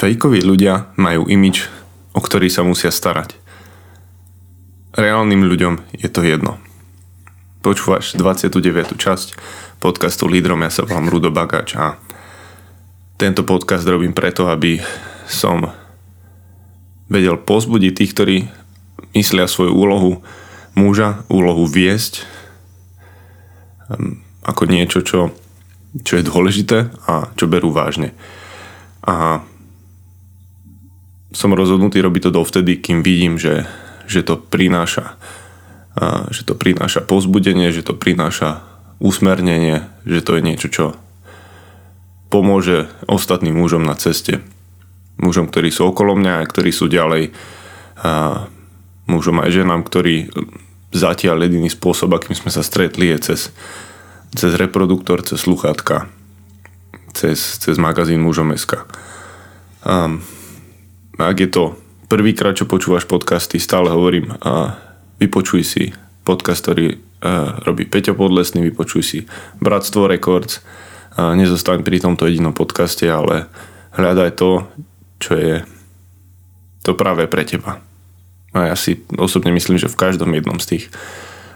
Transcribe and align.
Fejkoví 0.00 0.40
ľudia 0.40 0.96
majú 0.96 1.28
imič, 1.28 1.68
o 2.16 2.24
ktorý 2.24 2.48
sa 2.48 2.64
musia 2.64 2.88
starať. 2.88 3.36
Reálnym 4.96 5.44
ľuďom 5.44 5.76
je 5.92 6.08
to 6.08 6.24
jedno. 6.24 6.56
Počúvaš 7.60 8.16
29. 8.16 8.96
časť 8.96 9.36
podcastu 9.76 10.24
Lídrom, 10.24 10.64
ja 10.64 10.72
sa 10.72 10.88
volám 10.88 11.12
Rudo 11.12 11.28
Bagáč 11.28 11.76
a 11.76 12.00
tento 13.20 13.44
podcast 13.44 13.84
robím 13.84 14.16
preto, 14.16 14.48
aby 14.48 14.80
som 15.28 15.68
vedel 17.12 17.36
pozbudiť 17.36 17.92
tých, 17.92 18.12
ktorí 18.16 18.36
myslia 19.12 19.44
svoju 19.44 19.76
úlohu 19.76 20.24
muža, 20.80 21.28
úlohu 21.28 21.68
viesť 21.68 22.24
um, 23.92 24.24
ako 24.48 24.64
niečo, 24.64 25.04
čo, 25.04 25.28
čo 26.00 26.16
je 26.16 26.24
dôležité 26.24 26.88
a 27.04 27.28
čo 27.36 27.44
berú 27.52 27.68
vážne. 27.68 28.16
A 29.04 29.44
som 31.30 31.54
rozhodnutý 31.54 32.02
robiť 32.02 32.28
to 32.28 32.30
dovtedy, 32.34 32.78
kým 32.82 33.06
vidím, 33.06 33.38
že, 33.38 33.66
že 34.10 34.26
to 34.26 34.38
prináša 34.38 35.18
že 36.30 36.46
to 36.46 36.54
prináša 36.54 37.02
pozbudenie, 37.02 37.74
že 37.74 37.82
to 37.82 37.98
prináša 37.98 38.62
usmernenie, 39.02 39.84
že 40.06 40.20
to 40.22 40.38
je 40.38 40.42
niečo, 40.44 40.68
čo 40.70 40.84
pomôže 42.30 42.86
ostatným 43.10 43.58
mužom 43.58 43.82
na 43.82 43.98
ceste. 43.98 44.38
Mužom, 45.18 45.50
ktorí 45.50 45.68
sú 45.74 45.90
okolo 45.90 46.14
mňa 46.14 46.46
ktorí 46.46 46.70
sú 46.70 46.86
ďalej. 46.86 47.34
A 48.00 48.46
mužom 49.10 49.42
aj 49.42 49.50
ženám, 49.50 49.82
ktorí 49.82 50.30
zatiaľ 50.94 51.44
jediný 51.44 51.68
spôsob, 51.68 52.14
akým 52.14 52.38
sme 52.38 52.54
sa 52.54 52.62
stretli, 52.62 53.10
je 53.12 53.34
cez, 53.34 53.40
cez 54.32 54.52
reproduktor, 54.54 55.26
cez 55.26 55.42
sluchátka, 55.42 56.06
cez, 57.12 57.58
cez 57.58 57.76
magazín 57.76 58.22
mužom.sk. 58.22 58.86
Um, 59.84 60.22
ak 61.28 61.36
je 61.42 61.50
to 61.50 61.64
prvýkrát, 62.08 62.56
čo 62.56 62.70
počúvaš 62.70 63.04
podcasty, 63.04 63.60
stále 63.60 63.92
hovorím, 63.92 64.34
a 64.40 64.78
vypočuj 65.20 65.62
si 65.62 65.84
podcast, 66.24 66.64
ktorý 66.64 66.96
a, 67.20 67.60
robí 67.66 67.84
Peťo 67.84 68.16
Podlesný, 68.16 68.64
vypočuj 68.64 69.02
si 69.02 69.18
Bratstvo 69.60 70.08
Records, 70.08 70.64
a 71.18 71.34
nezostaň 71.34 71.82
pri 71.82 72.00
tomto 72.00 72.30
jedinom 72.30 72.54
podcaste, 72.54 73.04
ale 73.10 73.50
hľadaj 73.98 74.30
to, 74.38 74.64
čo 75.18 75.32
je 75.36 75.54
to 76.86 76.94
práve 76.94 77.26
pre 77.26 77.42
teba. 77.44 77.82
A 78.54 78.72
ja 78.72 78.76
si 78.78 79.02
osobne 79.18 79.54
myslím, 79.54 79.78
že 79.78 79.90
v 79.90 80.00
každom 80.00 80.30
jednom 80.32 80.58
z 80.58 80.66
tých 80.76 80.84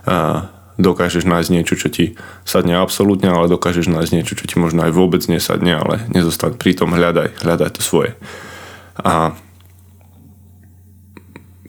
a, 0.05 0.51
dokážeš 0.75 1.23
nájsť 1.23 1.51
niečo, 1.55 1.75
čo 1.79 1.87
ti 1.87 2.19
sadne 2.43 2.75
absolútne, 2.79 3.31
ale 3.31 3.47
dokážeš 3.47 3.87
nájsť 3.87 4.13
niečo, 4.15 4.35
čo 4.35 4.47
ti 4.51 4.59
možno 4.59 4.83
aj 4.83 4.93
vôbec 4.95 5.23
nesadne, 5.31 5.79
ale 5.79 6.03
nezostaň 6.11 6.59
pri 6.59 6.75
tom, 6.75 6.91
hľadaj, 6.91 7.47
hľadaj 7.47 7.79
to 7.79 7.83
svoje. 7.83 8.19
A 8.99 9.39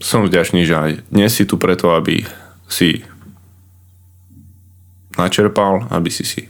som 0.06 0.22
vďačný, 0.22 0.70
že 0.70 0.76
aj 0.78 0.92
dnes 1.10 1.34
si 1.34 1.50
tu 1.50 1.58
preto, 1.58 1.98
aby 1.98 2.22
si 2.70 3.02
načerpal, 5.18 5.90
aby 5.90 6.14
si 6.14 6.22
si 6.22 6.46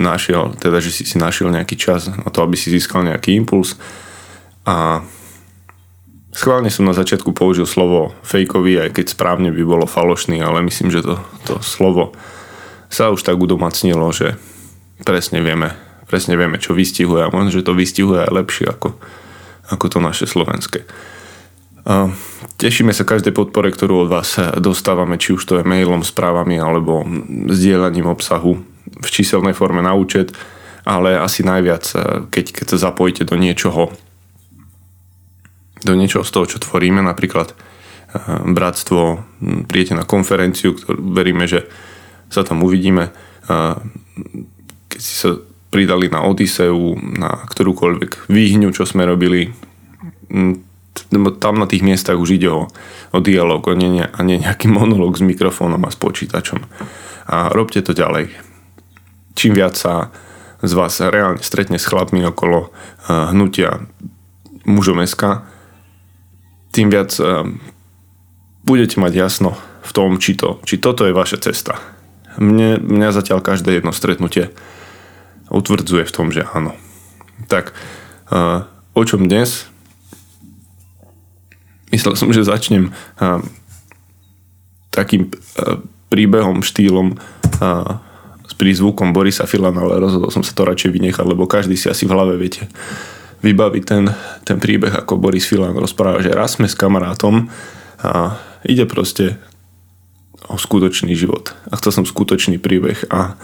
našiel, 0.00 0.56
teda, 0.56 0.80
že 0.80 0.88
si 0.88 1.04
si 1.04 1.20
našiel 1.20 1.52
nejaký 1.52 1.76
čas 1.76 2.08
na 2.08 2.32
to, 2.32 2.40
aby 2.40 2.56
si 2.56 2.72
získal 2.72 3.04
nejaký 3.04 3.36
impuls. 3.36 3.76
A 4.64 5.04
schválne 6.32 6.72
som 6.72 6.88
na 6.88 6.96
začiatku 6.96 7.36
použil 7.36 7.68
slovo 7.68 8.16
fejkový, 8.24 8.88
aj 8.88 8.96
keď 8.96 9.12
správne 9.12 9.52
by 9.52 9.60
bolo 9.60 9.84
falošný, 9.84 10.40
ale 10.40 10.64
myslím, 10.64 10.88
že 10.88 11.04
to, 11.04 11.20
to 11.44 11.54
slovo 11.60 12.16
sa 12.88 13.12
už 13.12 13.20
tak 13.20 13.36
udomacnilo, 13.36 14.08
že 14.08 14.40
presne 15.04 15.44
vieme, 15.44 15.76
presne 16.08 16.38
vieme, 16.40 16.56
čo 16.56 16.72
vystihuje 16.72 17.26
a 17.26 17.32
možno, 17.34 17.52
že 17.52 17.66
to 17.66 17.76
vystihuje 17.76 18.24
aj 18.24 18.32
lepšie 18.32 18.66
ako, 18.70 18.96
ako 19.70 19.86
to 19.88 19.98
naše 20.00 20.26
slovenské. 20.28 20.84
Tešíme 22.56 22.96
sa 22.96 23.04
každej 23.04 23.36
podpore, 23.36 23.68
ktorú 23.68 24.08
od 24.08 24.12
vás 24.12 24.40
dostávame, 24.56 25.20
či 25.20 25.36
už 25.36 25.42
to 25.44 25.60
je 25.60 25.68
mailom, 25.68 26.00
správami 26.00 26.56
alebo 26.56 27.04
zdieľaním 27.52 28.08
obsahu 28.08 28.56
v 29.04 29.08
číselnej 29.08 29.52
forme 29.52 29.84
na 29.84 29.92
účet, 29.92 30.32
ale 30.88 31.20
asi 31.20 31.44
najviac, 31.44 31.84
keď, 32.32 32.44
keď 32.56 32.66
sa 32.72 32.88
zapojíte 32.88 33.28
do 33.28 33.36
niečoho, 33.36 33.92
do 35.84 35.92
niečoho 35.92 36.24
z 36.24 36.32
toho, 36.32 36.44
čo 36.48 36.58
tvoríme, 36.64 37.04
napríklad 37.04 37.52
bratstvo, 38.48 39.20
príjete 39.68 39.92
na 39.92 40.08
konferenciu, 40.08 40.72
ktorú 40.72 41.12
veríme, 41.12 41.44
že 41.44 41.68
sa 42.32 42.46
tam 42.46 42.64
uvidíme. 42.64 43.12
Keď 44.88 45.00
si 45.00 45.14
sa 45.20 45.36
pridali 45.74 46.06
na 46.06 46.22
Odiseu, 46.22 46.94
na 47.02 47.34
ktorúkoľvek 47.50 48.30
výhňu, 48.30 48.70
čo 48.70 48.86
sme 48.86 49.02
robili. 49.02 49.50
Mm, 50.30 50.62
tam 51.42 51.58
na 51.58 51.66
tých 51.66 51.82
miestach 51.82 52.14
už 52.14 52.38
ide 52.38 52.46
o, 52.46 52.70
o 53.10 53.18
dialog, 53.18 53.66
o 53.66 53.74
nie, 53.74 54.06
a 54.06 54.18
nie 54.22 54.38
nejaký 54.38 54.70
monolog 54.78 55.18
s 55.18 55.26
mikrofónom 55.26 55.82
a 55.82 55.90
s 55.90 55.98
počítačom. 55.98 56.62
A 57.26 57.50
robte 57.50 57.82
to 57.82 57.90
ďalej. 57.90 58.30
Čím 59.34 59.58
viac 59.58 59.74
sa 59.74 60.14
z 60.62 60.72
vás 60.78 61.02
reálne 61.02 61.42
stretne 61.42 61.82
s 61.82 61.90
chlapmi 61.90 62.22
okolo 62.22 62.70
uh, 62.70 63.34
hnutia 63.34 63.82
mužom 64.62 65.02
SK, 65.02 65.42
tým 66.70 66.86
viac 66.86 67.10
uh, 67.18 67.42
budete 68.62 69.02
mať 69.02 69.12
jasno 69.12 69.58
v 69.82 69.90
tom, 69.90 70.22
či, 70.22 70.38
to, 70.38 70.62
či 70.62 70.78
toto 70.78 71.02
je 71.02 71.12
vaša 71.12 71.42
cesta. 71.50 71.82
Mne, 72.38 72.78
mňa 72.78 73.10
zatiaľ 73.10 73.42
každé 73.42 73.82
jedno 73.82 73.90
stretnutie 73.90 74.54
utvrdzuje 75.50 76.04
v 76.06 76.14
tom, 76.14 76.32
že 76.32 76.44
áno. 76.44 76.76
Tak 77.50 77.74
uh, 78.30 78.64
o 78.94 79.02
čom 79.02 79.26
dnes? 79.26 79.66
Myslel 81.90 82.14
som, 82.18 82.30
že 82.32 82.46
začnem 82.46 82.90
uh, 82.90 83.42
takým 84.90 85.30
uh, 85.30 85.82
príbehom, 86.12 86.62
štýlom 86.62 87.18
s 88.44 88.52
prízvukom 88.54 89.10
Borisa 89.10 89.48
Filana, 89.50 89.82
ale 89.82 89.98
rozhodol 89.98 90.30
som 90.30 90.46
sa 90.46 90.52
to 90.52 90.62
radšej 90.62 90.90
vynechať, 90.94 91.24
lebo 91.26 91.48
každý 91.48 91.74
si 91.74 91.90
asi 91.90 92.04
v 92.04 92.14
hlave, 92.14 92.34
viete, 92.36 92.68
vybaví 93.44 93.84
ten, 93.84 94.08
ten 94.48 94.56
príbeh, 94.56 95.04
ako 95.04 95.20
Boris 95.20 95.44
Filan 95.44 95.76
rozpráva, 95.76 96.24
že 96.24 96.32
raz 96.32 96.56
sme 96.56 96.64
s 96.64 96.72
kamarátom 96.72 97.52
a 98.00 98.40
ide 98.64 98.88
proste 98.88 99.36
o 100.48 100.56
skutočný 100.56 101.12
život. 101.12 101.52
A 101.68 101.76
chcel 101.80 102.00
som 102.00 102.04
skutočný 102.04 102.56
príbeh 102.56 103.04
a 103.12 103.36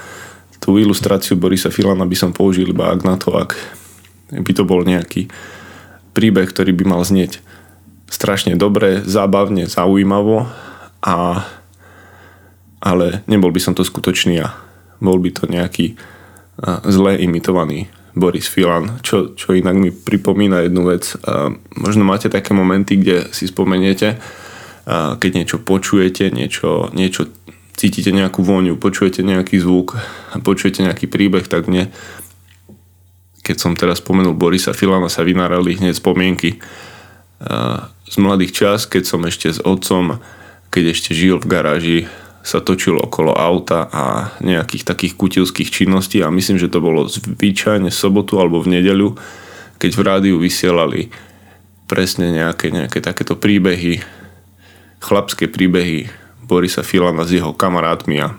tú 0.60 0.76
ilustráciu 0.76 1.40
Borisa 1.40 1.72
Filana 1.72 2.04
by 2.04 2.16
som 2.16 2.30
použil 2.36 2.70
iba 2.70 2.92
ak 2.92 3.00
na 3.02 3.16
to, 3.16 3.32
ak 3.32 3.56
by 4.30 4.52
to 4.54 4.62
bol 4.62 4.84
nejaký 4.84 5.32
príbeh, 6.12 6.46
ktorý 6.46 6.76
by 6.76 6.84
mal 6.84 7.02
znieť 7.02 7.40
strašne 8.06 8.54
dobre, 8.54 9.00
zábavne, 9.02 9.66
zaujímavo 9.66 10.46
a 11.00 11.46
ale 12.80 13.20
nebol 13.28 13.52
by 13.52 13.60
som 13.60 13.76
to 13.76 13.84
skutočný 13.84 14.40
ja. 14.40 14.56
Bol 15.04 15.20
by 15.20 15.30
to 15.36 15.44
nejaký 15.48 16.00
zle 16.88 17.16
imitovaný 17.20 17.92
Boris 18.16 18.48
Filan, 18.48 19.00
čo, 19.04 19.36
čo 19.36 19.52
inak 19.52 19.76
mi 19.76 19.92
pripomína 19.92 20.64
jednu 20.64 20.88
vec. 20.88 21.12
Možno 21.76 22.02
máte 22.08 22.32
také 22.32 22.56
momenty, 22.56 22.96
kde 23.00 23.32
si 23.36 23.48
spomeniete, 23.48 24.16
keď 24.90 25.30
niečo 25.30 25.60
počujete, 25.60 26.32
niečo, 26.32 26.88
niečo 26.96 27.28
cítite 27.74 28.10
nejakú 28.12 28.42
vôňu, 28.44 28.76
počujete 28.76 29.24
nejaký 29.24 29.60
zvuk, 29.60 29.96
počujete 30.42 30.84
nejaký 30.84 31.06
príbeh, 31.06 31.46
tak 31.46 31.66
mne, 31.70 31.88
keď 33.40 33.56
som 33.56 33.72
teraz 33.74 33.98
spomenul 33.98 34.36
Borisa 34.36 34.76
Filana, 34.76 35.08
sa 35.08 35.26
vynárali 35.26 35.78
hneď 35.78 35.96
spomienky 35.96 36.60
z 38.04 38.16
mladých 38.20 38.52
čas, 38.52 38.84
keď 38.84 39.02
som 39.08 39.24
ešte 39.24 39.48
s 39.48 39.60
otcom, 39.64 40.20
keď 40.68 40.84
ešte 40.92 41.16
žil 41.16 41.40
v 41.40 41.48
garáži, 41.48 41.98
sa 42.40 42.60
točil 42.64 42.96
okolo 42.96 43.36
auta 43.36 43.88
a 43.92 44.32
nejakých 44.40 44.88
takých 44.88 45.12
kutilských 45.16 45.68
činností 45.68 46.24
a 46.24 46.32
myslím, 46.32 46.56
že 46.56 46.72
to 46.72 46.80
bolo 46.80 47.04
zvyčajne 47.04 47.92
sobotu 47.92 48.40
alebo 48.40 48.64
v 48.64 48.80
nedeľu, 48.80 49.12
keď 49.76 49.90
v 49.92 50.04
rádiu 50.04 50.36
vysielali 50.40 51.12
presne 51.84 52.32
nejaké, 52.32 52.72
nejaké 52.72 53.04
takéto 53.04 53.36
príbehy, 53.36 54.00
chlapské 55.04 55.52
príbehy 55.52 56.08
Borisa 56.50 56.82
Filana 56.82 57.22
s 57.22 57.30
jeho 57.30 57.54
kamarátmi 57.54 58.18
a 58.18 58.34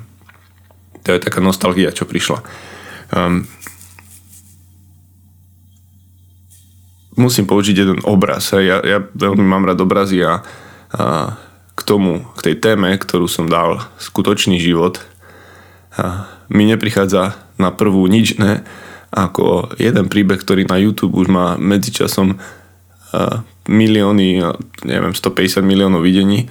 to 1.08 1.16
je 1.16 1.24
taká 1.24 1.40
nostalgia, 1.40 1.96
čo 1.96 2.04
prišla. 2.04 2.44
Um, 3.16 3.48
musím 7.16 7.48
použiť 7.48 7.76
jeden 7.88 8.00
obraz. 8.04 8.52
Ja, 8.52 8.84
ja 8.84 9.00
veľmi 9.00 9.42
mám 9.42 9.64
rád 9.64 9.82
obrazy 9.82 10.20
a, 10.22 10.44
a 10.92 11.04
k 11.74 11.82
tomu, 11.88 12.28
k 12.38 12.52
tej 12.52 12.56
téme, 12.60 12.92
ktorú 13.00 13.32
som 13.32 13.48
dal, 13.48 13.80
skutočný 13.98 14.60
život, 14.60 15.00
a 15.92 16.28
mi 16.48 16.64
neprichádza 16.68 17.36
na 17.60 17.72
prvú 17.72 18.08
nič 18.08 18.40
ne, 18.40 18.64
ako 19.12 19.76
jeden 19.76 20.08
príbeh, 20.08 20.40
ktorý 20.40 20.64
na 20.64 20.80
YouTube 20.80 21.20
už 21.20 21.28
má 21.28 21.60
medzičasom 21.60 22.40
milióny, 23.68 24.40
neviem, 24.88 25.12
150 25.12 25.60
miliónov 25.68 26.00
videní 26.00 26.48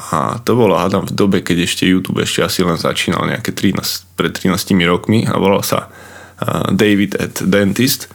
a 0.00 0.40
to 0.40 0.56
bolo, 0.56 0.80
hádam, 0.80 1.04
v 1.04 1.12
dobe, 1.12 1.38
keď 1.44 1.68
ešte 1.68 1.84
YouTube 1.84 2.24
ešte 2.24 2.40
asi 2.40 2.64
len 2.64 2.80
začínal 2.80 3.28
nejaké 3.28 3.52
13, 3.52 4.16
pred 4.16 4.32
13 4.32 4.56
rokmi 4.88 5.28
a 5.28 5.36
volal 5.36 5.60
sa 5.60 5.92
uh, 5.92 6.72
David 6.72 7.20
at 7.20 7.44
Dentist. 7.44 8.08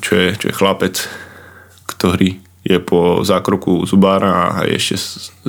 čo 0.00 0.12
je, 0.16 0.38
čo 0.38 0.46
je 0.48 0.54
chlapec, 0.54 0.96
ktorý 1.84 2.40
je 2.64 2.78
po 2.78 3.26
zákroku 3.26 3.84
zubára 3.84 4.54
a 4.54 4.68
je 4.68 4.78
ešte 4.78 4.96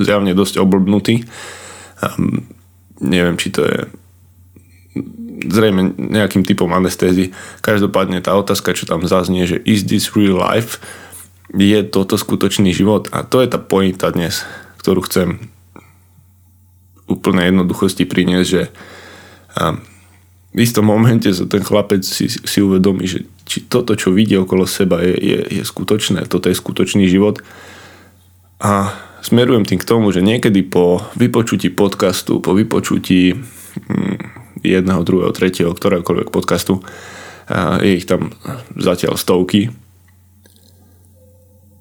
zjavne 0.00 0.34
dosť 0.34 0.58
oblbnutý. 0.60 1.24
Um, 2.02 2.44
neviem, 3.00 3.38
či 3.38 3.54
to 3.54 3.62
je 3.62 3.78
zrejme 5.42 5.96
nejakým 5.98 6.46
typom 6.46 6.70
anestézy. 6.70 7.34
Každopádne 7.64 8.22
tá 8.22 8.36
otázka, 8.38 8.76
čo 8.76 8.86
tam 8.86 9.02
zaznie, 9.02 9.48
že 9.48 9.58
is 9.66 9.82
this 9.88 10.14
real 10.14 10.38
life, 10.38 10.78
je 11.52 11.82
toto 11.84 12.16
skutočný 12.16 12.72
život 12.72 13.12
a 13.12 13.26
to 13.26 13.44
je 13.44 13.48
tá 13.50 13.60
pointa 13.60 14.08
dnes, 14.08 14.46
ktorú 14.82 15.06
chcem 15.06 15.48
úplne 17.06 17.46
jednoduchosti 17.46 18.02
priniesť, 18.02 18.48
že 18.48 18.62
v 20.52 20.58
istom 20.60 20.84
momente 20.84 21.32
sa 21.32 21.48
ten 21.48 21.64
chlapec 21.64 22.04
si, 22.04 22.28
si 22.28 22.58
uvedomí, 22.60 23.08
že 23.08 23.24
či 23.48 23.64
toto, 23.64 23.96
čo 23.96 24.12
vidí 24.12 24.36
okolo 24.36 24.68
seba, 24.68 25.00
je, 25.00 25.16
je, 25.16 25.38
je 25.60 25.62
skutočné, 25.64 26.28
toto 26.28 26.52
je 26.52 26.56
skutočný 26.56 27.08
život. 27.08 27.40
A 28.60 28.92
smerujem 29.24 29.64
tým 29.64 29.80
k 29.80 29.88
tomu, 29.88 30.12
že 30.12 30.20
niekedy 30.20 30.62
po 30.66 31.02
vypočutí 31.16 31.72
podcastu, 31.72 32.38
po 32.38 32.52
vypočutí 32.52 33.32
hm, 33.34 34.16
jedného, 34.60 35.02
druhého, 35.02 35.32
tretieho, 35.34 35.72
ktoréhokoľvek 35.72 36.28
podcastu, 36.28 36.84
je 37.82 37.98
ich 37.98 38.06
tam 38.06 38.32
zatiaľ 38.78 39.18
stovky, 39.18 39.72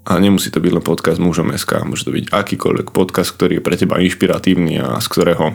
a 0.01 0.17
nemusí 0.17 0.49
to 0.49 0.57
byť 0.57 0.71
len 0.73 0.83
podcast 0.83 1.21
mužom 1.21 1.53
SK, 1.53 1.85
môže 1.85 2.09
to 2.09 2.11
byť 2.11 2.33
akýkoľvek 2.33 2.89
podcast, 2.89 3.33
ktorý 3.37 3.61
je 3.61 3.65
pre 3.65 3.75
teba 3.77 4.01
inšpiratívny 4.01 4.81
a 4.81 4.97
z 4.97 5.07
ktorého 5.07 5.53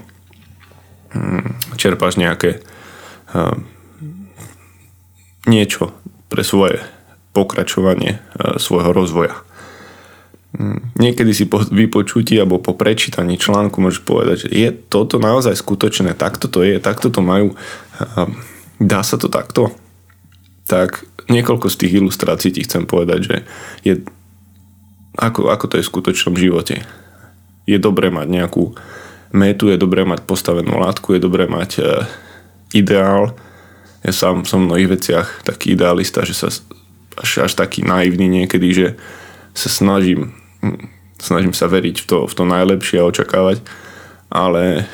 hm, 1.13 1.77
čerpáš 1.77 2.19
nejaké 2.19 2.63
niečo 5.47 5.95
pre 6.27 6.43
svoje 6.43 6.83
pokračovanie 7.35 8.19
svojho 8.59 8.91
rozvoja. 8.91 9.37
Hm, 10.57 10.97
niekedy 10.97 11.33
si 11.37 11.45
po 11.47 11.61
vypočutí 11.63 12.39
alebo 12.41 12.63
po 12.63 12.75
prečítaní 12.75 13.37
článku 13.37 13.79
môžeš 13.79 14.03
povedať, 14.03 14.37
že 14.47 14.49
je 14.55 14.69
toto 14.73 15.21
naozaj 15.21 15.59
skutočné, 15.59 16.17
takto 16.17 16.49
to 16.49 16.65
je, 16.65 16.81
takto 16.81 17.13
to 17.13 17.21
majú, 17.21 17.55
dá 18.81 19.01
sa 19.05 19.21
to 19.21 19.29
takto? 19.29 19.75
Tak 20.67 21.07
niekoľko 21.31 21.71
z 21.71 21.77
tých 21.79 21.93
ilustrácií 22.03 22.51
ti 22.51 22.67
chcem 22.67 22.89
povedať, 22.89 23.21
že 23.23 23.37
je, 23.87 23.95
ako, 25.17 25.49
ako 25.49 25.65
to 25.67 25.75
je 25.81 25.85
v 25.85 25.93
skutočnom 25.93 26.35
živote. 26.37 26.85
Je 27.65 27.81
dobré 27.81 28.13
mať 28.13 28.29
nejakú 28.31 28.77
metu, 29.35 29.73
je 29.73 29.81
dobré 29.81 30.07
mať 30.07 30.23
postavenú 30.29 30.79
látku, 30.79 31.17
je 31.17 31.21
dobré 31.21 31.51
mať 31.51 31.83
ideál. 32.77 33.35
Ja 34.07 34.13
sám 34.15 34.47
som 34.47 34.65
v 34.65 34.67
mnohých 34.71 34.93
veciach 35.01 35.29
taký 35.43 35.75
idealista, 35.75 36.23
že 36.23 36.37
sa 36.37 36.49
až, 37.17 37.49
až 37.49 37.53
taký 37.57 37.83
naivný 37.83 38.29
niekedy, 38.29 38.69
že 38.71 38.89
sa 39.57 39.73
snažím, 39.73 40.37
snažím 41.17 41.57
sa 41.57 41.67
veriť 41.67 42.05
v 42.05 42.07
to, 42.07 42.19
v 42.29 42.35
to 42.37 42.45
najlepšie 42.45 43.01
a 43.01 43.09
očakávať, 43.09 43.65
ale 44.29 44.85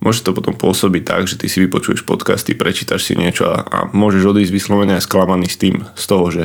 môže 0.00 0.24
to 0.24 0.32
potom 0.32 0.56
pôsobiť 0.56 1.02
tak, 1.04 1.22
že 1.28 1.36
ty 1.36 1.46
si 1.46 1.60
vypočuješ 1.60 2.08
podcasty, 2.08 2.56
prečítaš 2.56 3.04
si 3.04 3.14
niečo 3.14 3.52
a, 3.52 3.60
a 3.68 3.78
môžeš 3.92 4.32
odísť 4.32 4.52
vyslovene 4.52 4.96
aj 4.96 5.04
sklamaný 5.04 5.48
s 5.52 5.60
tým, 5.60 5.84
z 5.92 6.04
toho, 6.08 6.26
že 6.32 6.44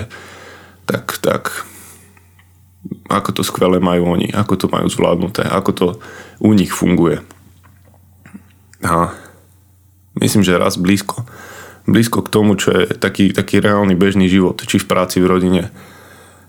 tak, 0.84 1.24
tak 1.24 1.69
ako 3.10 3.30
to 3.36 3.42
skvelé 3.42 3.82
majú 3.82 4.14
oni, 4.14 4.30
ako 4.30 4.54
to 4.56 4.68
majú 4.70 4.86
zvládnuté, 4.86 5.42
ako 5.42 5.72
to 5.74 5.88
u 6.40 6.54
nich 6.54 6.70
funguje. 6.70 7.26
A 8.86 9.12
myslím, 10.22 10.46
že 10.46 10.62
raz 10.62 10.78
blízko, 10.78 11.26
blízko 11.90 12.22
k 12.22 12.32
tomu, 12.32 12.56
čo 12.56 12.72
je 12.72 12.84
taký, 12.96 13.34
taký 13.34 13.60
reálny 13.60 13.98
bežný 13.98 14.30
život, 14.30 14.62
či 14.62 14.80
v 14.80 14.88
práci, 14.88 15.20
v 15.20 15.28
rodine. 15.28 15.64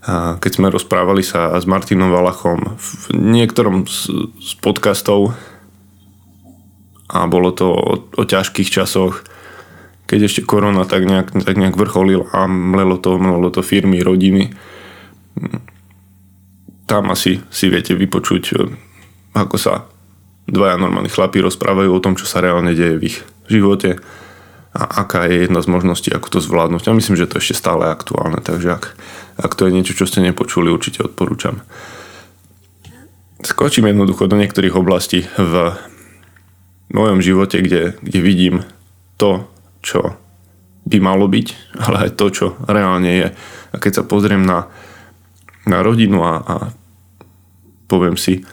A 0.01 0.37
keď 0.41 0.51
sme 0.57 0.73
rozprávali 0.73 1.21
sa 1.21 1.53
s 1.57 1.65
Martinom 1.69 2.09
Valachom 2.09 2.77
v 2.77 2.93
niektorom 3.13 3.85
z, 3.85 4.09
z 4.41 4.51
podcastov 4.57 5.37
a 7.11 7.27
bolo 7.27 7.53
to 7.53 7.67
o, 7.69 7.93
o 8.05 8.23
ťažkých 8.23 8.69
časoch, 8.71 9.25
keď 10.09 10.27
ešte 10.27 10.41
korona 10.43 10.83
tak 10.83 11.05
nejak, 11.05 11.31
tak 11.45 11.55
nejak 11.55 11.77
vrcholil 11.77 12.27
a 12.33 12.43
mlelo 12.49 12.97
to, 12.97 13.15
mlelo 13.15 13.47
to 13.53 13.63
firmy, 13.63 14.01
rodiny. 14.01 14.51
Tam 16.91 17.07
asi 17.07 17.39
si 17.47 17.71
viete 17.71 17.95
vypočuť, 17.95 18.67
ako 19.31 19.55
sa 19.55 19.87
dvaja 20.43 20.75
normálni 20.75 21.07
chlapí 21.07 21.39
rozprávajú 21.39 21.87
o 21.87 22.03
tom, 22.03 22.19
čo 22.19 22.27
sa 22.27 22.43
reálne 22.43 22.75
deje 22.75 22.99
v 22.99 23.05
ich 23.07 23.17
živote 23.47 23.95
a 24.75 25.07
aká 25.07 25.23
je 25.23 25.47
jedna 25.47 25.63
z 25.63 25.71
možností, 25.71 26.11
ako 26.11 26.27
to 26.27 26.39
zvládnuť. 26.43 26.91
Ja 26.91 26.91
myslím, 26.91 27.15
že 27.15 27.31
to 27.31 27.39
ešte 27.39 27.55
stále 27.55 27.87
aktuálne, 27.87 28.43
takže 28.43 28.75
ak, 28.75 28.83
ak 29.39 29.51
to 29.55 29.67
je 29.67 29.75
niečo, 29.75 29.95
čo 29.95 30.03
ste 30.03 30.19
nepočuli, 30.19 30.67
určite 30.67 31.07
odporúčam. 31.07 31.63
Skočím 33.39 33.87
jednoducho 33.87 34.27
do 34.27 34.35
niektorých 34.35 34.75
oblastí 34.75 35.31
v 35.39 35.71
mojom 36.91 37.23
živote, 37.23 37.63
kde, 37.63 37.95
kde 38.03 38.19
vidím 38.19 38.55
to, 39.15 39.47
čo 39.79 40.19
by 40.83 40.99
malo 40.99 41.31
byť, 41.31 41.47
ale 41.87 41.95
aj 42.07 42.19
to, 42.19 42.25
čo 42.35 42.45
reálne 42.67 43.11
je. 43.15 43.27
A 43.71 43.75
keď 43.79 44.03
sa 44.03 44.07
pozriem 44.07 44.43
na, 44.43 44.67
na 45.63 45.79
rodinu 45.79 46.19
a, 46.27 46.35
a 46.43 46.55
poviem 47.91 48.15
si, 48.15 48.47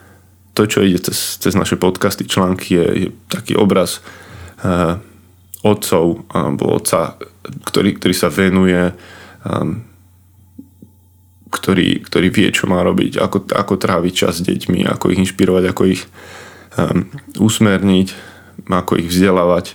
to, 0.59 0.67
čo 0.67 0.83
ide 0.83 0.99
cez, 0.99 1.39
cez 1.39 1.55
naše 1.55 1.79
podcasty, 1.79 2.27
články, 2.27 2.75
je, 2.75 2.87
je 3.07 3.09
taký 3.31 3.55
obraz 3.55 4.03
uh, 4.67 4.99
otcov 5.63 6.27
alebo 6.35 6.75
otca, 6.75 7.15
ktorý, 7.47 7.95
ktorý 7.95 8.15
sa 8.19 8.27
venuje 8.27 8.91
um, 9.47 9.87
ktorý, 11.49 12.05
ktorý 12.05 12.29
vie, 12.29 12.49
čo 12.53 12.69
má 12.69 12.85
robiť, 12.85 13.17
ako, 13.17 13.49
ako 13.49 13.75
tráviť 13.81 14.13
čas 14.13 14.41
s 14.41 14.45
deťmi, 14.45 14.85
ako 14.85 15.17
ich 15.17 15.21
inšpirovať, 15.25 15.65
ako 15.73 15.83
ich 15.89 16.03
um, 16.77 17.09
usmerniť, 17.41 18.09
ako 18.69 19.01
ich 19.01 19.09
vzdelávať, 19.09 19.73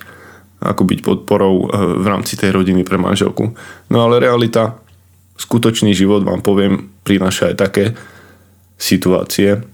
ako 0.62 0.82
byť 0.86 0.98
podporou 1.02 1.66
uh, 1.66 1.98
v 1.98 2.06
rámci 2.06 2.38
tej 2.38 2.54
rodiny 2.54 2.86
pre 2.86 2.94
manželku. 2.94 3.58
No 3.90 3.98
ale 4.06 4.22
realita, 4.22 4.78
skutočný 5.34 5.98
život, 5.98 6.22
vám 6.22 6.46
poviem, 6.46 6.94
prináša 7.02 7.50
aj 7.50 7.56
také 7.58 7.84
situácie, 8.84 9.64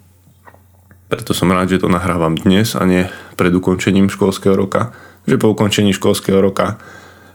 preto 1.11 1.35
som 1.35 1.51
rád, 1.51 1.75
že 1.75 1.83
to 1.83 1.91
nahrávam 1.91 2.39
dnes 2.39 2.79
a 2.79 2.87
nie 2.87 3.11
pred 3.35 3.51
ukončením 3.51 4.07
školského 4.07 4.55
roka. 4.55 4.95
Že 5.27 5.43
po 5.43 5.51
ukončení 5.51 5.91
školského 5.91 6.39
roka 6.39 6.79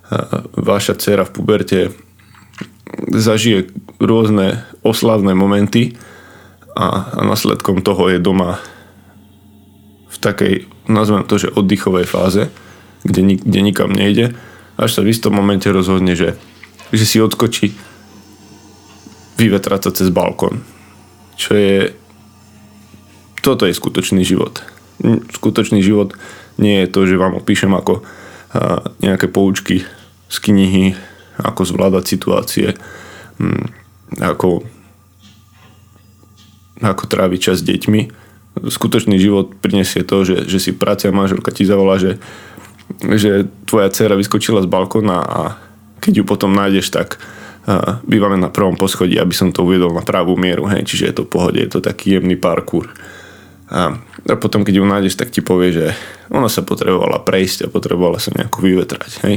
e, 0.08 0.20
vaša 0.55 0.96
dcera 0.96 1.27
v 1.27 1.34
puberte 1.36 1.79
zažije 3.12 3.67
rôzne 4.00 4.63
oslavné 4.79 5.36
momenty 5.36 6.00
a, 6.72 7.20
následkom 7.20 7.84
toho 7.84 8.15
je 8.15 8.24
doma 8.24 8.63
v 10.08 10.17
takej, 10.24 10.53
nazvem 10.88 11.27
to, 11.27 11.36
že 11.36 11.51
oddychovej 11.51 12.08
fáze, 12.08 12.48
kde, 13.03 13.44
kde 13.44 13.60
nikam 13.60 13.91
nejde, 13.91 14.32
až 14.79 14.89
sa 14.96 15.03
v 15.03 15.12
istom 15.12 15.36
momente 15.36 15.67
rozhodne, 15.67 16.15
že, 16.15 16.39
že 16.96 17.03
si 17.03 17.20
odskočí 17.20 17.75
vyvetrať 19.36 19.79
sa 19.84 19.91
cez 19.91 20.08
balkón. 20.15 20.63
Čo 21.36 21.51
je 21.56 21.94
toto 23.46 23.70
je 23.70 23.77
skutočný 23.77 24.25
život. 24.25 24.65
Skutočný 25.38 25.86
život 25.86 26.18
nie 26.58 26.82
je 26.82 26.89
to, 26.89 27.06
že 27.06 27.22
vám 27.22 27.38
opíšem 27.38 27.70
ako 27.77 28.01
nejaké 29.06 29.30
poučky 29.30 29.86
z 30.25 30.38
knihy, 30.42 30.98
ako 31.38 31.62
zvládať 31.62 32.04
situácie, 32.10 32.68
hm, 33.38 33.70
ako, 34.18 34.65
ako 36.82 37.04
tráviť 37.06 37.39
čas 37.51 37.62
s 37.62 37.68
deťmi. 37.68 38.01
Skutočný 38.65 39.20
život 39.20 39.54
prinesie 39.60 40.01
to, 40.08 40.24
že, 40.24 40.48
že 40.48 40.58
si 40.58 40.72
práca 40.72 41.12
manželka 41.12 41.51
ti 41.51 41.68
zavolá, 41.68 42.00
že, 42.00 42.18
že 43.04 43.46
tvoja 43.68 43.92
dcera 43.92 44.15
vyskočila 44.15 44.63
z 44.63 44.72
balkóna 44.72 45.20
a 45.22 45.39
keď 46.00 46.22
ju 46.22 46.24
potom 46.24 46.56
nájdeš, 46.56 46.89
tak 46.89 47.20
bývame 48.06 48.38
na 48.38 48.54
prvom 48.54 48.78
poschodí, 48.78 49.18
aby 49.18 49.34
som 49.34 49.50
to 49.50 49.66
uviedol 49.66 49.90
na 49.90 50.06
pravú 50.06 50.38
mieru, 50.38 50.70
hej, 50.70 50.86
čiže 50.86 51.06
je 51.10 51.16
to 51.18 51.24
v 51.26 51.34
pohode, 51.34 51.58
je 51.58 51.70
to 51.70 51.82
taký 51.82 52.18
jemný 52.18 52.38
parkour. 52.38 52.94
A, 53.74 53.98
a 54.30 54.36
potom, 54.38 54.62
keď 54.62 54.78
ju 54.78 54.86
nájdeš, 54.86 55.18
tak 55.18 55.34
ti 55.34 55.42
povie, 55.42 55.74
že 55.74 55.86
ona 56.30 56.46
sa 56.46 56.62
potrebovala 56.62 57.26
prejsť 57.26 57.66
a 57.66 57.72
potrebovala 57.74 58.22
sa 58.22 58.30
nejako 58.38 58.62
vyvetrať. 58.62 59.12
Hej? 59.26 59.36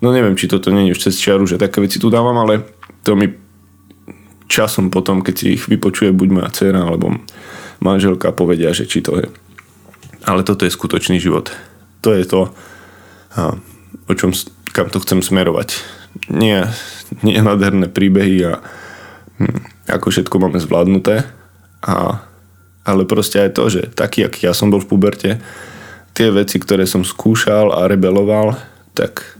No 0.00 0.16
neviem, 0.16 0.32
či 0.32 0.48
toto 0.48 0.72
nie 0.72 0.88
je 0.88 0.96
už 0.96 1.04
cez 1.04 1.20
čiaru, 1.20 1.44
že 1.44 1.60
také 1.60 1.84
veci 1.84 2.00
tu 2.00 2.08
dávam, 2.08 2.32
ale 2.40 2.64
to 3.04 3.12
mi 3.12 3.28
časom 4.48 4.88
potom, 4.88 5.20
keď 5.20 5.34
si 5.36 5.46
ich 5.60 5.68
vypočuje 5.68 6.16
buď 6.16 6.28
moja 6.32 6.48
dcera 6.48 6.88
alebo 6.88 7.12
manželka 7.84 8.32
povedia, 8.32 8.72
že 8.72 8.88
či 8.88 9.04
to 9.04 9.20
je. 9.20 9.28
Ale 10.24 10.40
toto 10.40 10.64
je 10.64 10.72
skutočný 10.72 11.20
život. 11.20 11.52
To 12.00 12.16
je 12.16 12.24
to, 12.24 12.48
a, 13.36 13.60
o 14.08 14.12
čom, 14.16 14.32
kam 14.72 14.88
to 14.88 15.04
chcem 15.04 15.20
smerovať. 15.20 15.99
Nie, 16.30 16.66
nie 17.22 17.38
nádherné 17.38 17.90
príbehy 17.90 18.36
a 18.50 18.52
hm, 19.38 19.90
ako 19.90 20.06
všetko 20.10 20.36
máme 20.42 20.58
zvládnuté. 20.58 21.26
A 21.80 22.24
ale 22.84 23.04
proste 23.04 23.38
aj 23.38 23.50
to, 23.54 23.64
že 23.68 23.82
taký, 23.92 24.24
aký 24.24 24.48
ja 24.48 24.56
som 24.56 24.72
bol 24.72 24.80
v 24.80 24.90
puberte, 24.90 25.30
tie 26.16 26.28
veci, 26.32 26.56
ktoré 26.58 26.88
som 26.88 27.04
skúšal 27.04 27.70
a 27.70 27.86
rebeloval, 27.86 28.56
tak 28.96 29.38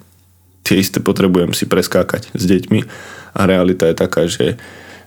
tie 0.62 0.78
isté 0.78 1.00
potrebujem 1.02 1.56
si 1.56 1.66
preskákať 1.66 2.30
s 2.36 2.44
deťmi. 2.46 2.80
A 3.34 3.40
realita 3.48 3.88
je 3.88 3.96
taká, 3.96 4.28
že 4.28 4.60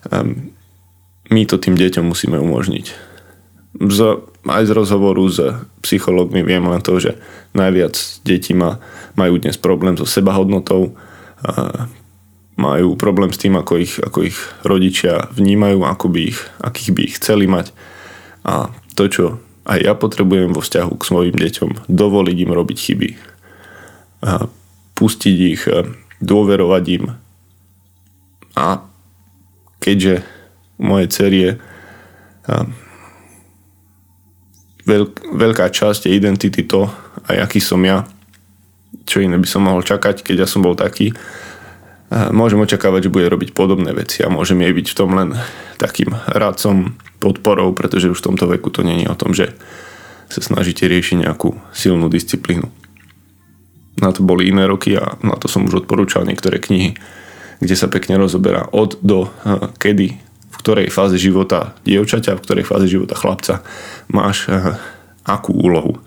um, 0.10 0.52
my 1.30 1.42
to 1.48 1.62
tým 1.62 1.78
deťom 1.78 2.10
musíme 2.10 2.36
umožniť. 2.36 2.86
Z, 3.74 4.00
aj 4.46 4.64
z 4.70 4.72
rozhovoru 4.76 5.26
s 5.30 5.40
psychológmi 5.82 6.46
viem 6.46 6.62
len 6.68 6.82
to, 6.84 7.00
že 7.00 7.18
najviac 7.58 7.96
detí 8.28 8.54
má, 8.54 8.82
majú 9.18 9.40
dnes 9.40 9.58
problém 9.58 9.98
so 9.98 10.06
sebahodnotou, 10.06 10.94
majú 12.54 12.96
problém 12.96 13.34
s 13.34 13.42
tým, 13.42 13.58
ako 13.58 13.74
ich, 13.82 13.98
ako 14.00 14.20
ich 14.24 14.38
rodičia 14.62 15.28
vnímajú, 15.34 15.84
ako 15.84 16.06
by 16.14 16.22
ich, 16.32 16.40
akých 16.62 16.92
by 16.94 17.02
ich 17.04 17.16
chceli 17.18 17.46
mať. 17.50 17.74
A 18.46 18.70
to, 18.94 19.10
čo 19.10 19.26
aj 19.64 19.80
ja 19.80 19.94
potrebujem 19.96 20.54
vo 20.54 20.62
vzťahu 20.62 20.94
k 21.00 21.08
svojim 21.08 21.36
deťom, 21.36 21.90
dovoliť 21.90 22.38
im 22.44 22.52
robiť 22.52 22.78
chyby. 22.78 23.10
A 24.24 24.48
pustiť 24.94 25.38
ich, 25.50 25.64
dôverovať 26.22 26.84
im. 27.02 27.06
A 28.54 28.86
keďže 29.82 30.22
moje 30.78 31.10
cerie 31.10 31.50
veľk, 34.86 35.12
veľká 35.34 35.66
časť 35.74 36.08
je 36.08 36.16
identity 36.16 36.64
to, 36.64 36.88
aj 37.28 37.50
aký 37.50 37.60
som 37.64 37.82
ja, 37.82 38.06
čo 39.04 39.22
iné 39.24 39.36
by 39.38 39.48
som 39.50 39.66
mohol 39.66 39.82
čakať, 39.82 40.22
keď 40.22 40.46
ja 40.46 40.48
som 40.48 40.62
bol 40.62 40.78
taký, 40.78 41.12
môžem 42.14 42.62
očakávať, 42.62 43.10
že 43.10 43.14
bude 43.14 43.26
robiť 43.26 43.58
podobné 43.58 43.90
veci 43.94 44.22
a 44.22 44.30
môžem 44.30 44.62
jej 44.62 44.74
byť 44.74 44.88
v 44.94 44.98
tom 44.98 45.10
len 45.18 45.30
takým 45.82 46.14
radcom, 46.30 46.94
podporou, 47.24 47.72
pretože 47.72 48.12
už 48.12 48.20
v 48.20 48.28
tomto 48.36 48.46
veku 48.52 48.68
to 48.68 48.84
není 48.84 49.08
o 49.08 49.16
tom, 49.16 49.32
že 49.32 49.56
sa 50.28 50.44
snažíte 50.44 50.84
riešiť 50.84 51.24
nejakú 51.24 51.56
silnú 51.72 52.12
disciplínu. 52.12 52.68
Na 54.04 54.12
to 54.12 54.26
boli 54.26 54.52
iné 54.52 54.68
roky 54.68 54.98
a 55.00 55.16
na 55.24 55.40
to 55.40 55.48
som 55.48 55.64
už 55.64 55.88
odporúčal 55.88 56.28
niektoré 56.28 56.60
knihy, 56.60 57.00
kde 57.64 57.76
sa 57.80 57.88
pekne 57.88 58.20
rozoberá 58.20 58.68
od 58.76 59.00
do 59.00 59.32
kedy, 59.80 60.20
v 60.52 60.56
ktorej 60.60 60.92
fáze 60.92 61.16
života 61.16 61.78
dievčaťa, 61.88 62.36
v 62.36 62.44
ktorej 62.44 62.66
fáze 62.68 62.92
života 62.92 63.16
chlapca 63.16 63.64
máš 64.12 64.52
akú 65.24 65.56
úlohu. 65.56 66.04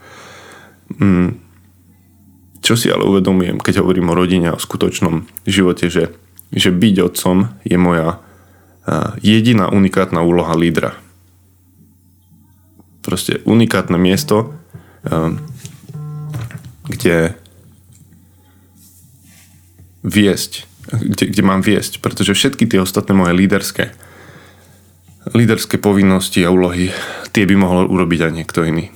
Čo 2.61 2.75
si 2.75 2.89
ale 2.91 3.05
uvedomujem, 3.05 3.61
keď 3.61 3.85
hovorím 3.85 4.13
o 4.13 4.19
rodine 4.19 4.53
a 4.53 4.57
o 4.57 4.63
skutočnom 4.63 5.27
živote, 5.45 5.89
že, 5.93 6.15
že 6.55 6.71
byť 6.73 6.97
otcom 7.03 7.53
je 7.63 7.77
moja 7.79 8.21
jediná 9.19 9.67
unikátna 9.67 10.23
úloha 10.23 10.55
lídra. 10.55 10.95
Proste 13.03 13.43
unikátne 13.43 13.99
miesto, 13.99 14.55
kde 16.87 17.35
viesť, 20.07 20.71
kde, 20.91 21.25
kde 21.35 21.43
mám 21.43 21.67
viesť, 21.67 21.99
pretože 21.99 22.39
všetky 22.39 22.71
tie 22.71 22.79
ostatné 22.79 23.15
moje 23.15 23.35
líderské 23.35 23.91
líderské 25.35 25.83
povinnosti 25.83 26.47
a 26.47 26.55
úlohy, 26.55 26.95
tie 27.35 27.43
by 27.51 27.59
mohol 27.59 27.91
urobiť 27.91 28.31
aj 28.31 28.33
niekto 28.33 28.63
iný. 28.63 28.95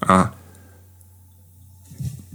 A 0.00 0.32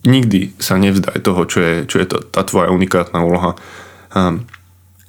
nikdy 0.05 0.53
sa 0.61 0.77
nevzdaj 0.77 1.19
toho, 1.25 1.43
čo 1.49 1.59
je, 1.59 1.73
čo 1.89 1.97
je 1.99 2.07
to, 2.07 2.17
tá 2.21 2.45
tvoja 2.45 2.69
unikátna 2.69 3.25
úloha 3.25 3.57
um, 4.13 4.45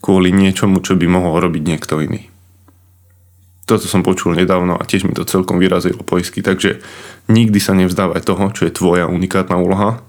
kvôli 0.00 0.32
niečomu, 0.32 0.80
čo 0.80 0.96
by 0.96 1.06
mohol 1.06 1.38
robiť 1.38 1.62
niekto 1.62 2.00
iný. 2.00 2.32
Toto 3.66 3.90
som 3.90 4.06
počul 4.06 4.38
nedávno 4.38 4.78
a 4.78 4.86
tiež 4.86 5.04
mi 5.04 5.12
to 5.12 5.26
celkom 5.26 5.58
vyrazilo 5.58 6.06
poisky, 6.06 6.38
takže 6.38 6.78
nikdy 7.26 7.58
sa 7.58 7.74
nevzdávaj 7.74 8.22
toho, 8.22 8.54
čo 8.54 8.62
je 8.64 8.72
tvoja 8.72 9.10
unikátna 9.10 9.58
úloha 9.58 10.00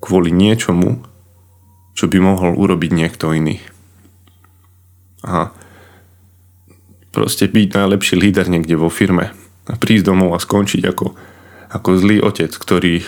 kvôli 0.00 0.32
niečomu, 0.32 1.04
čo 1.92 2.08
by 2.08 2.18
mohol 2.18 2.56
urobiť 2.56 2.90
niekto 2.90 3.36
iný. 3.36 3.60
A 5.22 5.52
proste 7.12 7.46
byť 7.46 7.68
najlepší 7.76 8.16
líder 8.16 8.48
niekde 8.48 8.74
vo 8.80 8.88
firme 8.88 9.36
a 9.68 9.74
prísť 9.76 10.08
domov 10.08 10.34
a 10.34 10.42
skončiť 10.42 10.82
ako, 10.88 11.06
ako 11.70 11.88
zlý 12.00 12.18
otec, 12.24 12.50
ktorý 12.50 13.04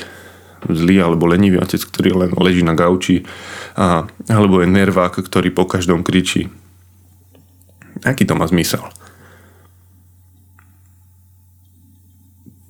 zlý 0.71 1.01
alebo 1.03 1.29
lenivý 1.29 1.61
otec, 1.61 1.81
ktorý 1.81 2.11
len 2.27 2.31
leží 2.37 2.65
na 2.65 2.73
gauči 2.73 3.25
a, 3.77 4.09
alebo 4.29 4.61
je 4.63 4.69
nervák, 4.69 5.21
ktorý 5.21 5.53
po 5.53 5.69
každom 5.69 6.01
kričí. 6.07 6.49
Aký 8.03 8.25
to 8.29 8.37
má 8.37 8.45
zmysel? 8.49 8.85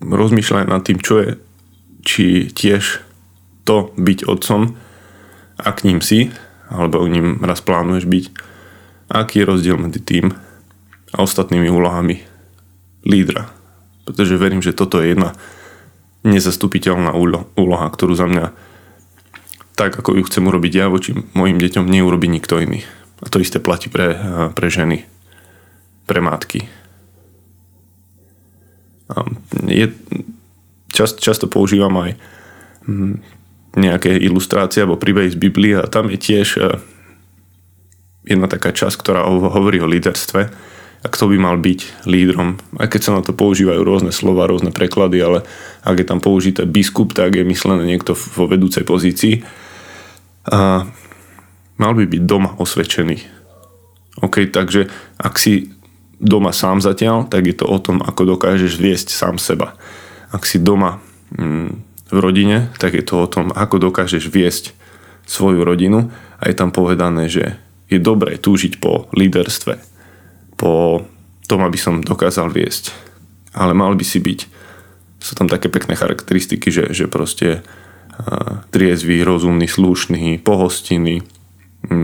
Rozmýšľaj 0.05 0.69
nad 0.69 0.85
tým, 0.85 1.01
čo 1.01 1.15
je, 1.23 1.31
či 2.05 2.25
tiež 2.53 3.01
to 3.65 3.91
byť 3.97 4.29
otcom, 4.29 4.77
ak 5.57 5.87
ním 5.89 6.05
si, 6.05 6.29
alebo 6.69 7.09
ním 7.09 7.41
raz 7.41 7.65
plánuješ 7.65 8.05
byť, 8.05 8.25
aký 9.09 9.41
je 9.41 9.49
rozdiel 9.49 9.77
medzi 9.81 10.01
tým 10.05 10.37
a 11.15 11.17
ostatnými 11.25 11.73
úlohami 11.73 12.21
lídra. 13.09 13.49
Pretože 14.05 14.37
verím, 14.37 14.61
že 14.61 14.77
toto 14.77 15.01
je 15.01 15.17
jedna 15.17 15.33
nezastupiteľná 16.25 17.13
úloha, 17.55 17.87
ktorú 17.93 18.17
za 18.17 18.27
mňa 18.27 18.57
tak, 19.75 19.99
ako 20.01 20.17
ju 20.19 20.23
chcem 20.27 20.45
urobiť 20.49 20.73
ja 20.73 20.87
voči 20.89 21.13
mojim 21.37 21.61
deťom, 21.61 21.85
neurobi 21.85 22.31
nikto 22.31 22.59
iný. 22.59 22.87
A 23.21 23.29
to 23.29 23.43
isté 23.43 23.61
platí 23.61 23.93
pre, 23.93 24.17
pre 24.57 24.69
ženy, 24.73 25.05
pre 26.09 26.25
matky. 26.25 26.67
Je, 29.69 29.93
čast, 30.89 31.21
často 31.21 31.51
používam 31.51 31.93
aj 32.01 32.11
hm, 32.89 33.21
nejaké 33.77 34.17
ilustrácie 34.17 34.83
alebo 34.83 34.97
príbehy 34.97 35.29
z 35.29 35.39
Biblie 35.39 35.77
a 35.77 35.91
tam 35.91 36.09
je 36.09 36.19
tiež 36.19 36.49
e, 36.57 36.81
jedna 38.25 38.49
taká 38.49 38.73
časť, 38.73 38.97
ktorá 38.97 39.27
hovorí 39.29 39.83
o 39.83 39.91
líderstve 39.91 40.49
a 41.05 41.07
kto 41.13 41.29
by 41.29 41.37
mal 41.37 41.61
byť 41.61 42.09
lídrom. 42.09 42.57
Aj 42.81 42.89
keď 42.89 43.01
sa 43.05 43.13
na 43.13 43.21
to 43.21 43.37
používajú 43.37 43.85
rôzne 43.85 44.09
slova, 44.09 44.49
rôzne 44.49 44.73
preklady, 44.73 45.21
ale 45.21 45.39
ak 45.85 46.01
je 46.01 46.07
tam 46.09 46.25
použité 46.25 46.65
biskup, 46.65 47.13
tak 47.13 47.37
je 47.37 47.45
myslené 47.45 47.85
niekto 47.85 48.17
vo 48.17 48.49
vedúcej 48.49 48.89
pozícii. 48.89 49.45
A 50.49 50.89
mal 51.77 51.93
by 51.93 52.09
byť 52.09 52.23
doma 52.25 52.57
osvedčený. 52.57 53.21
OK, 54.25 54.49
takže 54.49 54.89
ak 55.21 55.37
si 55.37 55.77
doma 56.17 56.57
sám 56.57 56.81
zatiaľ, 56.81 57.29
tak 57.29 57.53
je 57.53 57.57
to 57.61 57.69
o 57.69 57.77
tom, 57.77 58.01
ako 58.01 58.37
dokážeš 58.37 58.81
viesť 58.81 59.13
sám 59.13 59.37
seba. 59.37 59.77
Ak 60.33 60.49
si 60.49 60.57
doma 60.57 61.05
mm, 61.37 61.69
v 62.09 62.19
rodine, 62.19 62.73
tak 62.81 62.97
je 62.97 63.05
to 63.05 63.21
o 63.21 63.29
tom, 63.29 63.53
ako 63.53 63.93
dokážeš 63.93 64.33
viesť 64.33 64.73
svoju 65.29 65.69
rodinu 65.69 66.09
a 66.41 66.49
je 66.49 66.57
tam 66.57 66.73
povedané, 66.73 67.29
že 67.29 67.61
je 67.93 68.01
dobré 68.01 68.41
túžiť 68.41 68.81
po 68.81 69.13
líderstve, 69.13 69.94
po 70.55 71.05
tom, 71.45 71.61
aby 71.67 71.77
som 71.77 72.01
dokázal 72.01 72.49
viesť. 72.51 72.91
Ale 73.55 73.77
mal 73.77 73.95
by 73.95 74.05
si 74.05 74.19
byť, 74.19 74.41
sú 75.21 75.33
tam 75.39 75.47
také 75.47 75.71
pekné 75.71 75.95
charakteristiky, 75.95 76.73
že, 76.73 76.91
že 76.91 77.07
proste 77.07 77.63
triezvý, 78.71 79.27
rozumný, 79.27 79.67
slušný, 79.67 80.39
pohostinný, 80.43 81.27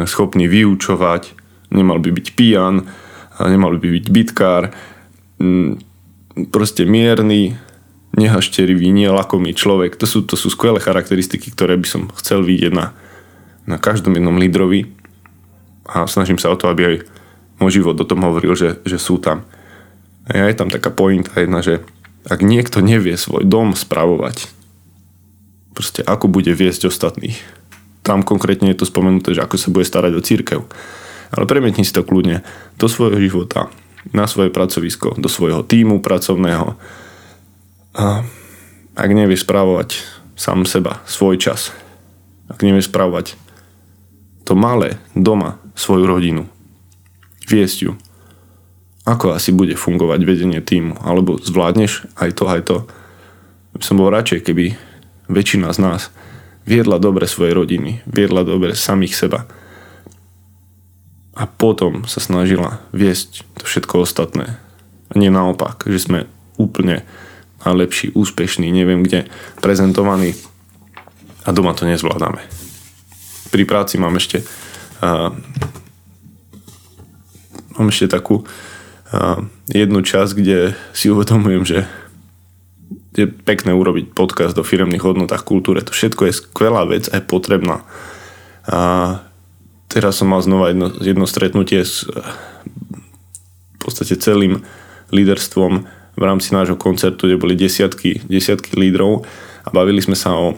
schopný 0.07 0.51
vyučovať, 0.51 1.39
nemal 1.71 2.03
by 2.03 2.11
byť 2.11 2.27
pijan, 2.35 2.91
nemal 3.39 3.79
by 3.79 3.89
byť 4.01 4.07
bitkár, 4.11 4.75
proste 6.51 6.83
mierny, 6.85 7.57
nehašterivý, 8.11 8.91
nielakomý 8.91 9.55
človek. 9.55 9.95
To 10.03 10.07
sú, 10.07 10.27
to 10.27 10.35
sú 10.35 10.51
skvelé 10.51 10.83
charakteristiky, 10.83 11.55
ktoré 11.55 11.79
by 11.79 11.87
som 11.87 12.03
chcel 12.19 12.43
vidieť 12.43 12.73
na, 12.75 12.91
na 13.71 13.79
každom 13.79 14.19
jednom 14.19 14.35
lídrovi 14.35 14.91
a 15.87 16.11
snažím 16.11 16.39
sa 16.39 16.51
o 16.51 16.59
to, 16.59 16.67
aby 16.67 16.83
aj 16.87 16.97
môj 17.61 17.81
život 17.85 17.97
o 18.01 18.09
tom 18.09 18.25
hovoril, 18.25 18.57
že, 18.57 18.81
že 18.89 18.97
sú 18.97 19.21
tam. 19.21 19.45
A 20.27 20.49
je 20.49 20.57
tam 20.57 20.73
taká 20.73 20.89
pointa 20.89 21.37
jedna, 21.37 21.61
že 21.61 21.85
ak 22.29 22.45
niekto 22.45 22.85
nevie 22.85 23.17
svoj 23.17 23.45
dom 23.45 23.73
spravovať, 23.77 24.49
proste 25.73 26.05
ako 26.05 26.29
bude 26.29 26.53
viesť 26.53 26.89
ostatných. 26.89 27.37
Tam 28.05 28.25
konkrétne 28.25 28.73
je 28.73 28.81
to 28.81 28.89
spomenuté, 28.89 29.37
že 29.37 29.45
ako 29.45 29.57
sa 29.57 29.69
bude 29.73 29.87
starať 29.87 30.13
o 30.17 30.25
církev. 30.25 30.61
Ale 31.31 31.45
premietni 31.47 31.87
si 31.87 31.95
to 31.95 32.05
kľudne 32.05 32.43
do 32.77 32.87
svojho 32.91 33.17
života, 33.21 33.71
na 34.11 34.25
svoje 34.27 34.51
pracovisko, 34.51 35.21
do 35.21 35.29
svojho 35.29 35.63
týmu 35.63 36.01
pracovného. 36.01 36.75
A 37.97 38.25
ak 38.97 39.11
nevie 39.13 39.39
spravovať 39.39 40.01
sám 40.35 40.65
seba, 40.65 41.05
svoj 41.05 41.37
čas, 41.37 41.71
ak 42.51 42.61
nevie 42.65 42.83
spravovať 42.83 43.37
to 44.45 44.59
malé 44.59 44.99
doma, 45.15 45.63
svoju 45.79 46.05
rodinu, 46.05 46.45
viesť 47.51 47.79
ju. 47.91 47.93
Ako 49.05 49.35
asi 49.35 49.51
bude 49.51 49.75
fungovať 49.75 50.23
vedenie 50.23 50.63
týmu? 50.63 51.03
Alebo 51.03 51.41
zvládneš 51.43 52.07
aj 52.15 52.31
to, 52.39 52.45
aj 52.47 52.61
to? 52.63 52.77
Som 53.83 53.99
bol 53.99 54.15
radšej, 54.15 54.47
keby 54.47 54.79
väčšina 55.27 55.75
z 55.75 55.79
nás 55.83 56.03
viedla 56.69 57.03
dobre 57.03 57.27
svoje 57.27 57.57
rodiny, 57.57 58.07
viedla 58.07 58.47
dobre 58.47 58.79
samých 58.79 59.15
seba 59.19 59.51
a 61.41 61.49
potom 61.49 62.05
sa 62.05 62.21
snažila 62.21 62.85
viesť 62.93 63.47
to 63.57 63.65
všetko 63.65 64.05
ostatné. 64.05 64.61
A 65.11 65.13
nie 65.17 65.33
naopak, 65.33 65.89
že 65.89 65.97
sme 65.97 66.19
úplne 66.61 67.03
najlepší, 67.65 68.13
úspešní, 68.13 68.69
neviem 68.69 69.01
kde, 69.01 69.27
prezentovaní 69.65 70.37
a 71.49 71.57
doma 71.57 71.73
to 71.73 71.89
nezvládame. 71.89 72.45
pri 73.51 73.65
práci 73.65 73.97
mám 73.97 74.15
ešte 74.21 74.45
uh, 75.01 75.33
mám 77.77 77.93
ešte 77.93 78.11
takú 78.11 78.43
uh, 78.43 79.39
jednu 79.71 80.01
časť, 80.03 80.33
kde 80.35 80.59
si 80.95 81.11
uvedomujem, 81.11 81.63
že 81.67 81.79
je 83.15 83.27
pekné 83.27 83.75
urobiť 83.75 84.15
podcast 84.15 84.55
o 84.59 84.67
firemných 84.67 85.03
hodnotách, 85.03 85.43
kultúre. 85.43 85.83
To 85.83 85.91
všetko 85.91 86.31
je 86.31 86.39
skvelá 86.39 86.87
vec 86.87 87.11
a 87.11 87.19
je 87.19 87.25
potrebná. 87.27 87.83
A 88.71 88.79
teraz 89.91 90.23
som 90.23 90.31
mal 90.31 90.41
znova 90.43 90.71
jedno, 90.71 90.95
jedno 91.03 91.27
stretnutie 91.27 91.83
s 91.83 92.07
v 93.81 93.89
podstate 93.89 94.21
celým 94.21 94.61
líderstvom 95.09 95.89
v 96.21 96.23
rámci 96.23 96.53
nášho 96.53 96.77
koncertu, 96.77 97.25
kde 97.25 97.41
boli 97.41 97.57
desiatky, 97.57 98.21
desiatky 98.29 98.77
lídrov 98.77 99.25
a 99.65 99.69
bavili 99.73 100.05
sme 100.05 100.13
sa 100.13 100.37
o, 100.37 100.53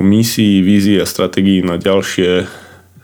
o 0.00 0.02
misii, 0.02 0.64
vízii 0.64 0.96
a 0.96 1.04
stratégii 1.04 1.60
na 1.60 1.76
ďalšie 1.76 2.48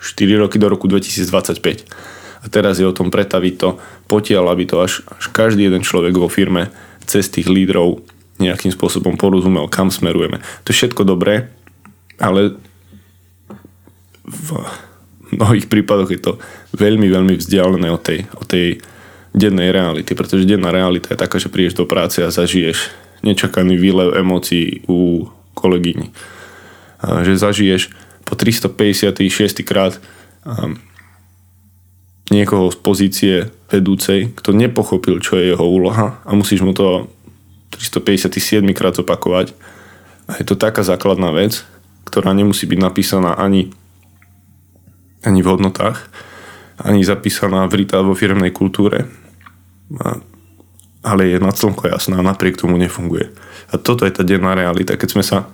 4 0.01 0.41
roky 0.41 0.57
do 0.57 0.73
roku 0.73 0.89
2025. 0.89 2.16
A 2.47 2.49
teraz 2.49 2.79
je 2.79 2.87
o 2.87 2.95
tom 2.95 3.11
pretaviť 3.11 3.55
to 3.59 3.83
potiaľ, 4.07 4.55
aby 4.55 4.65
to 4.71 4.79
až, 4.79 5.03
až 5.11 5.35
každý 5.35 5.67
jeden 5.67 5.83
človek 5.83 6.15
vo 6.15 6.31
firme 6.31 6.71
cez 7.03 7.27
tých 7.27 7.51
lídrov 7.51 8.07
nejakým 8.39 8.71
spôsobom 8.71 9.19
porozumel, 9.19 9.67
kam 9.67 9.91
smerujeme. 9.91 10.39
To 10.63 10.71
je 10.71 10.79
všetko 10.79 11.03
dobré, 11.03 11.51
ale 12.23 12.55
v 14.27 14.49
mnohých 15.35 15.67
prípadoch 15.67 16.11
je 16.13 16.21
to 16.21 16.33
veľmi, 16.77 17.09
veľmi 17.11 17.35
vzdialené 17.39 17.89
od 17.91 18.03
tej, 18.03 18.31
od 18.37 18.47
tej 18.47 18.79
dennej 19.37 19.75
reality, 19.75 20.17
pretože 20.17 20.49
denná 20.49 20.73
realita 20.73 21.13
je 21.13 21.21
taká, 21.21 21.37
že 21.37 21.53
prídeš 21.53 21.77
do 21.77 21.85
práce 21.85 22.23
a 22.25 22.33
zažiješ 22.33 22.89
nečakaný 23.21 23.77
výlev 23.77 24.17
emócií 24.17 24.87
u 24.89 25.29
kolegyni. 25.53 26.13
Že 27.03 27.33
zažiješ 27.37 27.83
po 28.25 28.35
356 28.35 29.63
krát 29.67 30.01
niekoho 32.31 32.71
z 32.75 32.79
pozície 32.83 33.35
vedúcej, 33.71 34.35
kto 34.35 34.51
nepochopil, 34.51 35.23
čo 35.23 35.39
je 35.39 35.55
jeho 35.55 35.63
úloha 35.63 36.19
a 36.27 36.31
musíš 36.35 36.63
mu 36.63 36.75
to 36.75 37.07
357 37.79 38.63
krát 38.75 38.95
zopakovať. 38.99 39.55
A 40.27 40.43
je 40.43 40.45
to 40.47 40.59
taká 40.59 40.83
základná 40.83 41.31
vec, 41.31 41.63
ktorá 42.07 42.35
nemusí 42.35 42.67
byť 42.67 42.79
napísaná 42.83 43.39
ani, 43.39 43.71
ani 45.23 45.41
v 45.43 45.51
hodnotách, 45.55 46.11
ani 46.83 47.07
zapísaná 47.07 47.67
v 47.71 47.87
rita 47.87 48.03
vo 48.03 48.15
firmnej 48.15 48.51
kultúre, 48.51 49.07
a, 50.03 50.19
ale 51.07 51.31
je 51.31 51.39
na 51.39 51.55
slnko 51.55 51.87
jasná 51.87 52.19
a 52.19 52.27
napriek 52.27 52.59
tomu 52.59 52.75
nefunguje. 52.75 53.31
A 53.71 53.79
toto 53.79 54.03
je 54.03 54.15
tá 54.15 54.27
denná 54.27 54.59
realita. 54.59 54.99
Keď 54.99 55.09
sme 55.15 55.23
sa 55.23 55.47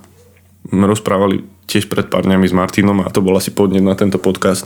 rozprávali 0.69 1.45
tiež 1.69 1.91
pred 1.91 2.07
pár 2.09 2.25
dňami 2.25 2.45
s 2.49 2.55
Martinom 2.55 3.03
a 3.03 3.13
to 3.13 3.21
bol 3.21 3.35
asi 3.37 3.51
podnet 3.53 3.83
na 3.83 3.93
tento 3.93 4.17
podcast, 4.17 4.65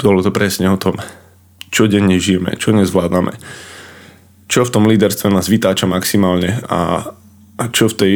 bolo 0.00 0.22
to 0.22 0.30
presne 0.32 0.70
o 0.70 0.78
tom, 0.80 0.98
čo 1.68 1.90
denne 1.90 2.16
žijeme, 2.16 2.56
čo 2.56 2.72
nezvládame 2.72 3.36
čo 4.48 4.64
v 4.64 4.72
tom 4.72 4.88
líderstve 4.88 5.28
nás 5.28 5.46
vytáča 5.46 5.84
maximálne 5.84 6.64
a, 6.66 7.12
a 7.60 7.64
čo 7.68 7.92
v 7.92 7.94
tej 7.94 8.14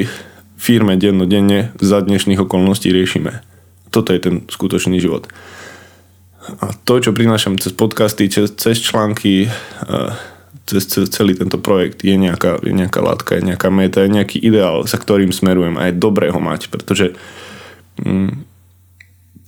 firme 0.56 0.96
dennodenne 0.96 1.76
za 1.76 2.00
dnešných 2.00 2.40
okolností 2.40 2.88
riešime. 2.88 3.44
Toto 3.92 4.16
je 4.16 4.20
ten 4.24 4.34
skutočný 4.48 4.96
život. 4.96 5.28
A 6.58 6.72
to, 6.88 6.98
čo 6.98 7.12
prinášam 7.12 7.60
cez 7.60 7.76
podcasty, 7.76 8.32
cez, 8.32 8.50
cez 8.56 8.80
články, 8.80 9.52
cez, 10.64 10.82
cez 10.88 11.04
celý 11.12 11.36
tento 11.36 11.60
projekt, 11.60 12.00
je 12.02 12.16
nejaká, 12.16 12.64
je 12.64 12.72
nejaká 12.72 13.04
látka, 13.04 13.36
je 13.36 13.52
nejaká 13.52 13.68
meta, 13.68 14.02
je 14.02 14.16
nejaký 14.16 14.40
ideál, 14.40 14.88
za 14.88 14.96
ktorým 14.96 15.30
smerujem 15.30 15.76
a 15.76 15.92
je 15.92 16.00
dobré 16.00 16.32
ho 16.32 16.40
mať, 16.40 16.72
pretože 16.72 17.12
mm, 18.00 18.51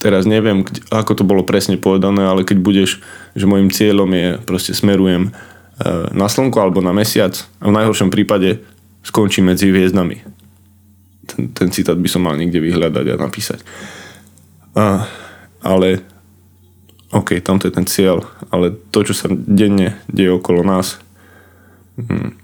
teraz 0.04 0.28
neviem, 0.28 0.68
ako 0.92 1.16
to 1.16 1.24
bolo 1.24 1.40
presne 1.40 1.80
povedané, 1.80 2.28
ale 2.28 2.44
keď 2.44 2.60
budeš, 2.60 3.00
že 3.32 3.48
môjim 3.48 3.72
cieľom 3.72 4.12
je, 4.12 4.28
proste 4.44 4.76
smerujem 4.76 5.32
Eh, 5.74 6.06
na 6.14 6.30
slnko 6.30 6.62
alebo 6.62 6.78
na 6.78 6.94
mesiac 6.94 7.34
a 7.58 7.66
v 7.66 7.74
najhoršom 7.74 8.06
prípade 8.06 8.62
skončí 9.02 9.42
medzi 9.42 9.74
hviezdami. 9.74 10.22
Ten, 11.26 11.50
ten 11.50 11.68
citát 11.74 11.98
by 11.98 12.06
som 12.06 12.22
mal 12.22 12.38
niekde 12.38 12.62
vyhľadať 12.62 13.06
a 13.10 13.18
napísať. 13.18 13.58
A, 14.78 15.10
ale 15.66 15.98
OK, 17.10 17.42
tamto 17.42 17.66
je 17.66 17.74
ten 17.74 17.90
cieľ, 17.90 18.22
ale 18.54 18.70
to, 18.94 19.02
čo 19.02 19.18
sa 19.18 19.26
denne 19.34 19.98
deje 20.06 20.38
okolo 20.38 20.62
nás, 20.62 21.02
hm, 21.98 22.38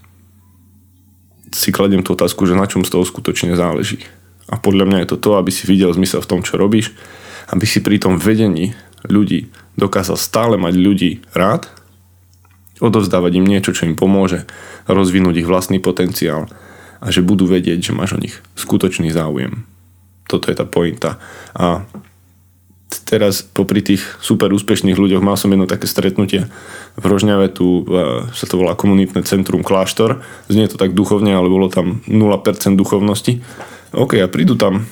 si 1.54 1.70
kladiem 1.70 2.02
tú 2.02 2.18
otázku, 2.18 2.50
že 2.50 2.58
na 2.58 2.66
čom 2.66 2.82
z 2.82 2.90
toho 2.90 3.06
skutočne 3.06 3.54
záleží. 3.54 4.02
A 4.50 4.58
podľa 4.58 4.90
mňa 4.90 4.98
je 5.06 5.10
to 5.14 5.22
to, 5.22 5.38
aby 5.38 5.54
si 5.54 5.70
videl 5.70 5.94
zmysel 5.94 6.18
v 6.18 6.30
tom, 6.34 6.42
čo 6.42 6.58
robíš, 6.58 6.90
aby 7.50 7.64
si 7.66 7.82
pri 7.82 7.98
tom 7.98 8.16
vedení 8.16 8.72
ľudí 9.06 9.50
dokázal 9.76 10.16
stále 10.16 10.54
mať 10.60 10.74
ľudí 10.76 11.10
rád 11.34 11.66
odovzdávať 12.80 13.32
im 13.36 13.46
niečo, 13.46 13.76
čo 13.76 13.84
im 13.84 13.92
pomôže 13.92 14.48
rozvinúť 14.88 15.44
ich 15.44 15.48
vlastný 15.48 15.82
potenciál 15.84 16.48
a 17.00 17.12
že 17.12 17.20
budú 17.20 17.44
vedieť, 17.44 17.92
že 17.92 17.96
máš 17.96 18.16
o 18.16 18.22
nich 18.22 18.40
skutočný 18.56 19.12
záujem. 19.12 19.68
Toto 20.24 20.48
je 20.48 20.56
tá 20.56 20.64
pointa. 20.64 21.20
A 21.52 21.84
teraz 23.04 23.42
popri 23.42 23.82
tých 23.84 24.00
super 24.24 24.48
úspešných 24.52 24.96
ľuďoch 24.96 25.24
mal 25.24 25.36
som 25.36 25.52
jedno 25.52 25.68
také 25.68 25.84
stretnutie 25.84 26.48
v 26.96 27.04
Rožňave, 27.04 27.52
tu 27.52 27.84
sa 28.32 28.46
to 28.48 28.60
volá 28.60 28.76
komunitné 28.76 29.26
centrum 29.28 29.64
Kláštor. 29.64 30.22
Znie 30.48 30.70
to 30.70 30.80
tak 30.80 30.96
duchovne, 30.96 31.34
ale 31.34 31.50
bolo 31.52 31.68
tam 31.68 32.00
0% 32.08 32.76
duchovnosti. 32.76 33.42
OK, 33.92 34.20
a 34.22 34.28
prídu 34.30 34.54
tam 34.54 34.86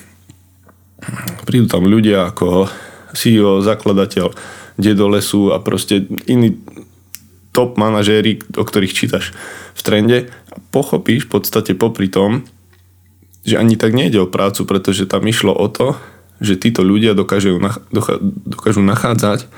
prídu 1.49 1.65
tam 1.65 1.89
ľudia 1.89 2.29
ako 2.29 2.69
CEO, 3.17 3.65
zakladateľ, 3.65 4.37
dedo 4.77 5.09
lesu 5.09 5.49
a 5.49 5.57
proste 5.57 6.05
iní 6.29 6.61
top 7.49 7.81
manažéri, 7.81 8.45
o 8.53 8.61
ktorých 8.61 8.93
čítaš 8.93 9.33
v 9.73 9.81
trende 9.81 10.17
a 10.53 10.61
pochopíš 10.69 11.25
v 11.25 11.41
podstate 11.41 11.73
popri 11.73 12.05
tom, 12.05 12.45
že 13.41 13.57
ani 13.57 13.73
tak 13.73 13.97
nejde 13.97 14.21
o 14.21 14.29
prácu, 14.29 14.69
pretože 14.69 15.09
tam 15.09 15.25
išlo 15.25 15.57
o 15.57 15.65
to, 15.65 15.97
že 16.37 16.61
títo 16.61 16.85
ľudia 16.85 17.17
dokážu, 17.17 17.57
dokážu 18.45 18.85
nachádzať 18.85 19.49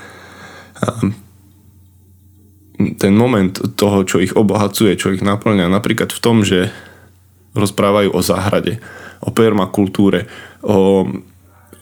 ten 2.98 3.14
moment 3.14 3.54
toho, 3.78 4.02
čo 4.02 4.18
ich 4.18 4.34
obohacuje, 4.34 4.98
čo 4.98 5.14
ich 5.14 5.22
naplňa. 5.22 5.70
Napríklad 5.70 6.10
v 6.10 6.22
tom, 6.22 6.42
že 6.42 6.74
rozprávajú 7.54 8.10
o 8.10 8.20
záhrade, 8.24 8.82
o 9.22 9.30
permakultúre, 9.30 10.26
o, 10.64 11.06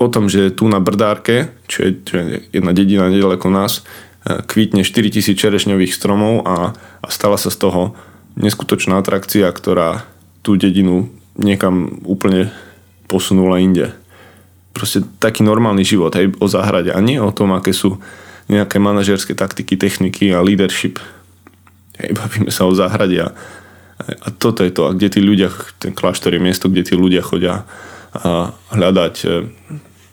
o 0.00 0.06
tom, 0.08 0.32
že 0.32 0.48
tu 0.48 0.64
na 0.64 0.80
Brdárke, 0.80 1.52
čo 1.68 1.84
je, 1.84 1.90
čo 2.00 2.14
je 2.16 2.24
jedna 2.56 2.72
dedina 2.72 3.12
nedaleko 3.12 3.52
nás, 3.52 3.84
kvitne 4.24 4.84
4000 4.84 5.36
čerešňových 5.36 5.92
stromov 5.92 6.48
a, 6.48 6.72
a 7.04 7.08
stala 7.12 7.36
sa 7.36 7.52
z 7.52 7.60
toho 7.60 7.82
neskutočná 8.40 8.96
atrakcia, 8.96 9.52
ktorá 9.52 10.08
tú 10.40 10.56
dedinu 10.56 11.12
niekam 11.36 12.00
úplne 12.08 12.48
posunula 13.08 13.60
inde. 13.60 13.92
Proste 14.72 15.04
taký 15.20 15.44
normálny 15.44 15.84
život 15.84 16.16
hej, 16.16 16.32
o 16.40 16.46
záhrade 16.48 16.92
a 16.92 17.00
nie 17.00 17.20
o 17.20 17.32
tom, 17.32 17.52
aké 17.52 17.76
sú 17.76 18.00
nejaké 18.48 18.80
manažerské 18.80 19.36
taktiky, 19.36 19.76
techniky 19.76 20.32
a 20.32 20.40
leadership. 20.40 20.96
Hej, 22.00 22.16
bavíme 22.16 22.48
sa 22.48 22.64
o 22.64 22.72
záhrade 22.72 23.20
a, 23.20 23.28
a 24.00 24.28
toto 24.32 24.64
je 24.64 24.72
to, 24.72 24.88
a 24.88 24.94
kde 24.96 25.08
tí 25.12 25.20
ľudia, 25.20 25.52
ten 25.76 25.92
kláštor 25.92 26.32
je 26.36 26.40
miesto, 26.40 26.72
kde 26.72 26.88
tí 26.88 26.94
ľudia 26.96 27.20
chodia 27.20 27.68
a 28.10 28.50
hľadať 28.74 29.14
e, 29.22 29.28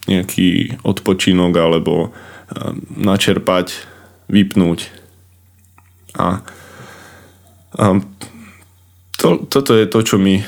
nejaký 0.07 0.79
odpočinok 0.83 1.53
alebo 1.55 1.93
e, 2.03 2.09
načerpať 2.95 3.85
vypnúť. 4.31 4.87
A, 6.17 6.41
a 7.77 7.85
to, 9.17 9.27
toto 9.47 9.71
je 9.75 9.85
to, 9.85 9.99
čo 10.01 10.17
mi 10.17 10.41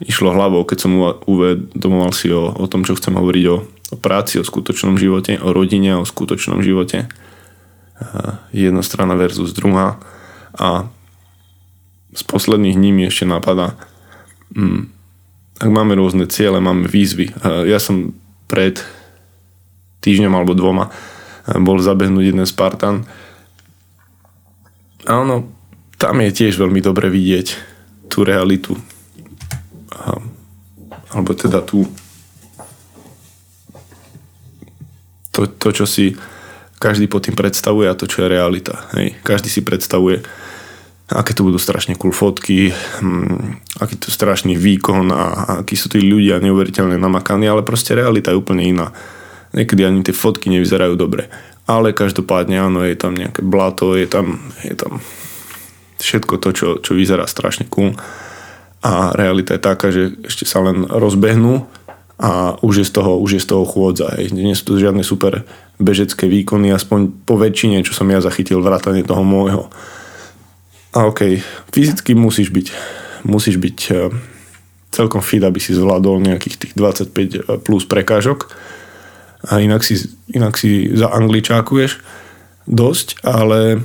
išlo 0.00 0.32
hlavou, 0.32 0.64
keď 0.64 0.78
som 0.80 0.92
uvedomoval 1.28 2.12
si 2.16 2.32
o, 2.32 2.48
o 2.48 2.64
tom, 2.70 2.88
čo 2.88 2.96
chcem 2.96 3.12
hovoriť 3.12 3.44
o, 3.52 3.56
o 3.66 3.96
práci, 4.00 4.40
o 4.40 4.44
skutočnom 4.46 4.96
živote, 4.96 5.36
o 5.36 5.52
rodine, 5.52 6.00
o 6.00 6.08
skutočnom 6.08 6.64
živote. 6.64 7.10
A 8.00 8.40
jedna 8.54 8.80
strana 8.80 9.12
versus 9.12 9.52
druhá. 9.52 10.00
A 10.56 10.88
z 12.16 12.22
posledných 12.24 12.74
dní 12.80 12.90
mi 12.96 13.02
ešte 13.06 13.28
napadá, 13.28 13.76
hm, 14.56 14.88
ak 15.60 15.68
máme 15.68 15.92
rôzne 15.92 16.24
ciele, 16.24 16.64
máme 16.64 16.88
výzvy. 16.88 17.36
A 17.44 17.68
ja 17.68 17.76
som 17.76 18.16
pred 18.48 18.80
týždňom 20.00 20.32
alebo 20.32 20.56
dvoma 20.56 20.92
bol 21.60 21.80
zabehnúť 21.80 22.32
jeden 22.32 22.46
Spartan. 22.46 23.08
A 25.08 25.12
ono, 25.16 25.48
tam 25.96 26.20
je 26.20 26.30
tiež 26.30 26.60
veľmi 26.60 26.84
dobre 26.84 27.08
vidieť 27.08 27.56
tú 28.12 28.22
realitu. 28.22 28.76
A, 29.96 30.20
alebo 31.16 31.32
teda 31.32 31.64
tú 31.64 31.88
to, 35.30 35.46
to, 35.46 35.68
čo 35.72 35.86
si 35.88 36.18
každý 36.80 37.08
pod 37.08 37.28
tým 37.28 37.36
predstavuje 37.36 37.88
a 37.88 37.96
to, 37.96 38.08
čo 38.08 38.24
je 38.24 38.32
realita. 38.32 38.88
Hej. 38.96 39.16
Každý 39.24 39.48
si 39.48 39.60
predstavuje 39.64 40.24
aké 41.10 41.34
to 41.34 41.42
budú 41.42 41.58
strašne 41.58 41.98
cool 41.98 42.14
fotky, 42.14 42.70
hm, 42.70 43.58
aký 43.82 43.98
to 43.98 44.14
strašný 44.14 44.54
výkon 44.54 45.10
a 45.10 45.22
akí 45.62 45.74
sú 45.74 45.90
tí 45.90 45.98
ľudia 45.98 46.38
neuveriteľne 46.38 46.94
namakaní, 46.94 47.50
ale 47.50 47.66
proste 47.66 47.98
realita 47.98 48.30
je 48.30 48.38
úplne 48.38 48.62
iná. 48.62 48.94
Niekedy 49.50 49.82
ani 49.82 50.00
tie 50.06 50.14
fotky 50.14 50.50
nevyzerajú 50.50 50.94
dobre. 50.94 51.26
Ale 51.66 51.94
každopádne 51.94 52.58
áno, 52.58 52.82
je 52.82 52.96
tam 52.98 53.14
nejaké 53.14 53.42
blato, 53.42 53.94
je 53.94 54.06
tam, 54.06 54.38
je 54.62 54.74
tam 54.74 54.98
všetko 56.00 56.34
to, 56.40 56.48
čo, 56.50 56.68
čo 56.82 56.92
vyzerá 56.96 57.26
strašne 57.26 57.68
cool. 57.70 57.94
A 58.80 59.12
realita 59.12 59.54
je 59.54 59.62
taká, 59.62 59.92
že 59.92 60.16
ešte 60.24 60.48
sa 60.48 60.64
len 60.64 60.88
rozbehnú 60.88 61.68
a 62.20 62.56
už 62.64 62.84
je 62.84 62.86
z 62.88 62.92
toho, 62.96 63.20
už 63.20 63.30
je 63.36 63.44
z 63.44 63.48
toho 63.52 63.64
chôdza. 63.68 64.12
Hej. 64.16 64.32
Nie 64.32 64.56
sú 64.56 64.74
to 64.74 64.80
žiadne 64.80 65.04
super 65.04 65.44
bežecké 65.80 66.28
výkony, 66.28 66.72
aspoň 66.72 67.12
po 67.24 67.36
väčšine, 67.40 67.84
čo 67.84 67.92
som 67.96 68.08
ja 68.08 68.20
zachytil, 68.20 68.60
vrátane 68.60 69.04
toho 69.04 69.24
môjho. 69.24 69.68
A 70.96 71.06
OK, 71.06 71.40
fyzicky 71.70 72.18
musíš 72.18 72.50
byť, 72.50 72.66
musíš 73.24 73.56
byť 73.56 73.78
uh, 73.94 74.10
celkom 74.90 75.22
fit, 75.22 75.40
aby 75.40 75.62
si 75.62 75.72
zvládol 75.72 76.20
nejakých 76.20 76.56
tých 76.58 76.72
25 76.74 77.14
e, 77.14 77.38
plus 77.62 77.86
prekážok. 77.86 78.50
A 79.48 79.64
inak 79.64 79.80
si, 79.80 79.96
inak 80.32 80.60
si 80.60 80.92
za 80.92 81.08
angličákuješ 81.08 82.00
dosť, 82.68 83.24
ale 83.24 83.80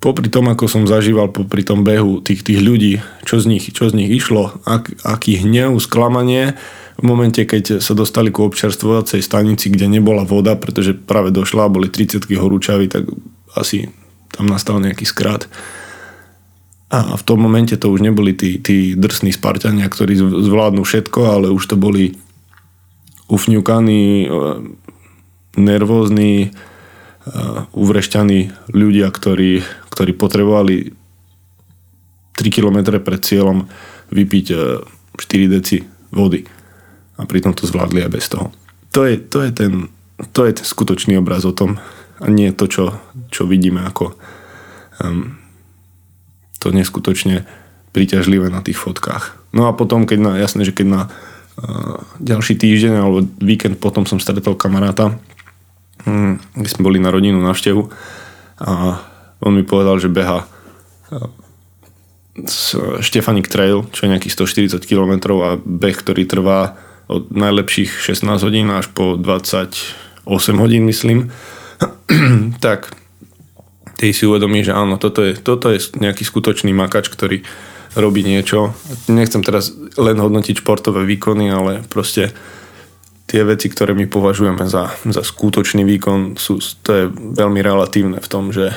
popri 0.00 0.32
tom, 0.32 0.48
ako 0.48 0.64
som 0.66 0.88
zažíval 0.88 1.28
popri 1.28 1.60
tom 1.60 1.84
behu 1.84 2.24
tých, 2.24 2.40
tých 2.40 2.60
ľudí, 2.64 3.04
čo 3.28 3.36
z 3.36 3.44
nich, 3.46 3.68
čo 3.68 3.92
z 3.92 3.96
nich 3.96 4.08
išlo, 4.08 4.56
ak, 4.64 5.04
aký 5.04 5.44
hnev, 5.44 5.76
sklamanie, 5.76 6.56
v 7.00 7.04
momente, 7.08 7.40
keď 7.48 7.80
sa 7.80 7.96
dostali 7.96 8.28
ku 8.28 8.44
občerstvovacej 8.44 9.24
stanici, 9.24 9.72
kde 9.72 9.88
nebola 9.88 10.20
voda, 10.20 10.52
pretože 10.52 10.92
práve 10.92 11.32
došla 11.32 11.64
a 11.64 11.72
boli 11.72 11.88
30 11.88 12.28
horúčavy, 12.28 12.92
tak 12.92 13.08
asi 13.56 13.88
tam 14.36 14.52
nastal 14.52 14.84
nejaký 14.84 15.08
skrat. 15.08 15.48
A 16.92 17.16
v 17.16 17.22
tom 17.24 17.40
momente 17.40 17.72
to 17.80 17.88
už 17.88 18.04
neboli 18.04 18.36
tí, 18.36 18.60
tí 18.60 18.92
drsní 18.98 19.32
Spartania, 19.32 19.88
ktorí 19.88 20.18
zvládnu 20.18 20.84
všetko, 20.84 21.20
ale 21.24 21.46
už 21.48 21.72
to 21.72 21.76
boli 21.80 22.20
ufňukaní, 23.30 24.26
e, 24.26 24.28
nervózni, 25.56 26.34
e, 26.42 26.48
uvrešťaní 27.72 28.70
ľudia, 28.74 29.08
ktorí, 29.14 29.62
ktorí 29.88 30.12
potrebovali 30.18 30.92
3 32.34 32.50
km 32.50 32.98
pred 32.98 33.20
cieľom 33.22 33.70
vypiť 34.10 34.46
4 34.50 35.46
e, 35.46 35.48
deci 35.48 35.76
vody. 36.10 36.42
A 37.16 37.22
pritom 37.24 37.54
to 37.54 37.70
zvládli 37.70 38.02
aj 38.02 38.10
bez 38.10 38.26
toho. 38.26 38.50
To 38.90 39.06
je, 39.06 39.22
to 39.22 39.46
je, 39.46 39.50
ten, 39.54 39.72
to 40.34 40.42
je 40.44 40.52
ten 40.58 40.66
skutočný 40.66 41.14
obraz 41.22 41.46
o 41.46 41.54
tom, 41.54 41.78
a 42.20 42.26
nie 42.28 42.52
to, 42.52 42.68
čo, 42.68 42.84
čo 43.32 43.48
vidíme 43.48 43.80
ako 43.80 44.12
um, 45.00 45.40
to 46.60 46.68
neskutočne 46.68 47.48
príťažlivé 47.96 48.52
na 48.52 48.60
tých 48.60 48.76
fotkách. 48.76 49.50
No 49.56 49.66
a 49.66 49.74
potom, 49.74 50.04
keď 50.04 50.18
na, 50.20 50.32
jasné, 50.36 50.62
že 50.68 50.76
keď 50.76 50.86
na 50.86 51.02
ďalší 52.20 52.56
týždeň 52.56 52.94
alebo 52.96 53.24
víkend 53.40 53.76
potom 53.80 54.08
som 54.08 54.20
stretol 54.20 54.56
kamaráta, 54.56 55.16
um, 56.08 56.40
kde 56.56 56.68
sme 56.68 56.86
boli 56.86 56.98
na 57.00 57.12
rodinu 57.12 57.40
návštevu 57.40 57.88
a 58.64 59.00
on 59.40 59.52
mi 59.56 59.64
povedal, 59.64 59.96
že 60.00 60.12
beha 60.12 60.44
uh, 60.44 61.28
Štefanik 63.00 63.50
Trail, 63.50 63.84
čo 63.90 64.06
je 64.06 64.12
nejakých 64.12 64.34
140 64.78 64.86
km 64.86 65.12
a 65.42 65.58
beh, 65.58 65.96
ktorý 65.98 66.24
trvá 66.24 66.78
od 67.10 67.26
najlepších 67.34 67.98
16 67.98 68.46
hodín 68.46 68.70
až 68.70 68.86
po 68.94 69.18
28 69.18 70.30
hodín, 70.56 70.86
myslím. 70.86 71.28
Tak 72.60 72.90
ty 74.00 74.10
si 74.10 74.26
uvedomí, 74.26 74.66
že 74.66 74.74
áno, 74.74 74.98
toto 74.98 75.22
je, 75.22 75.38
toto 75.38 75.70
je 75.70 75.78
nejaký 75.94 76.26
skutočný 76.26 76.74
makač, 76.74 77.06
ktorý 77.06 77.46
robí 77.98 78.22
niečo. 78.22 78.74
Nechcem 79.10 79.42
teraz 79.42 79.74
len 79.98 80.18
hodnotiť 80.18 80.62
športové 80.62 81.02
výkony, 81.06 81.50
ale 81.50 81.82
proste 81.86 82.30
tie 83.30 83.46
veci, 83.46 83.70
ktoré 83.70 83.94
my 83.94 84.10
považujeme 84.10 84.66
za, 84.66 84.90
za 85.06 85.22
skutočný 85.22 85.86
výkon, 85.86 86.34
sú, 86.34 86.58
to 86.82 86.90
je 86.90 87.04
veľmi 87.10 87.62
relatívne 87.62 88.18
v 88.18 88.30
tom, 88.30 88.50
že 88.50 88.74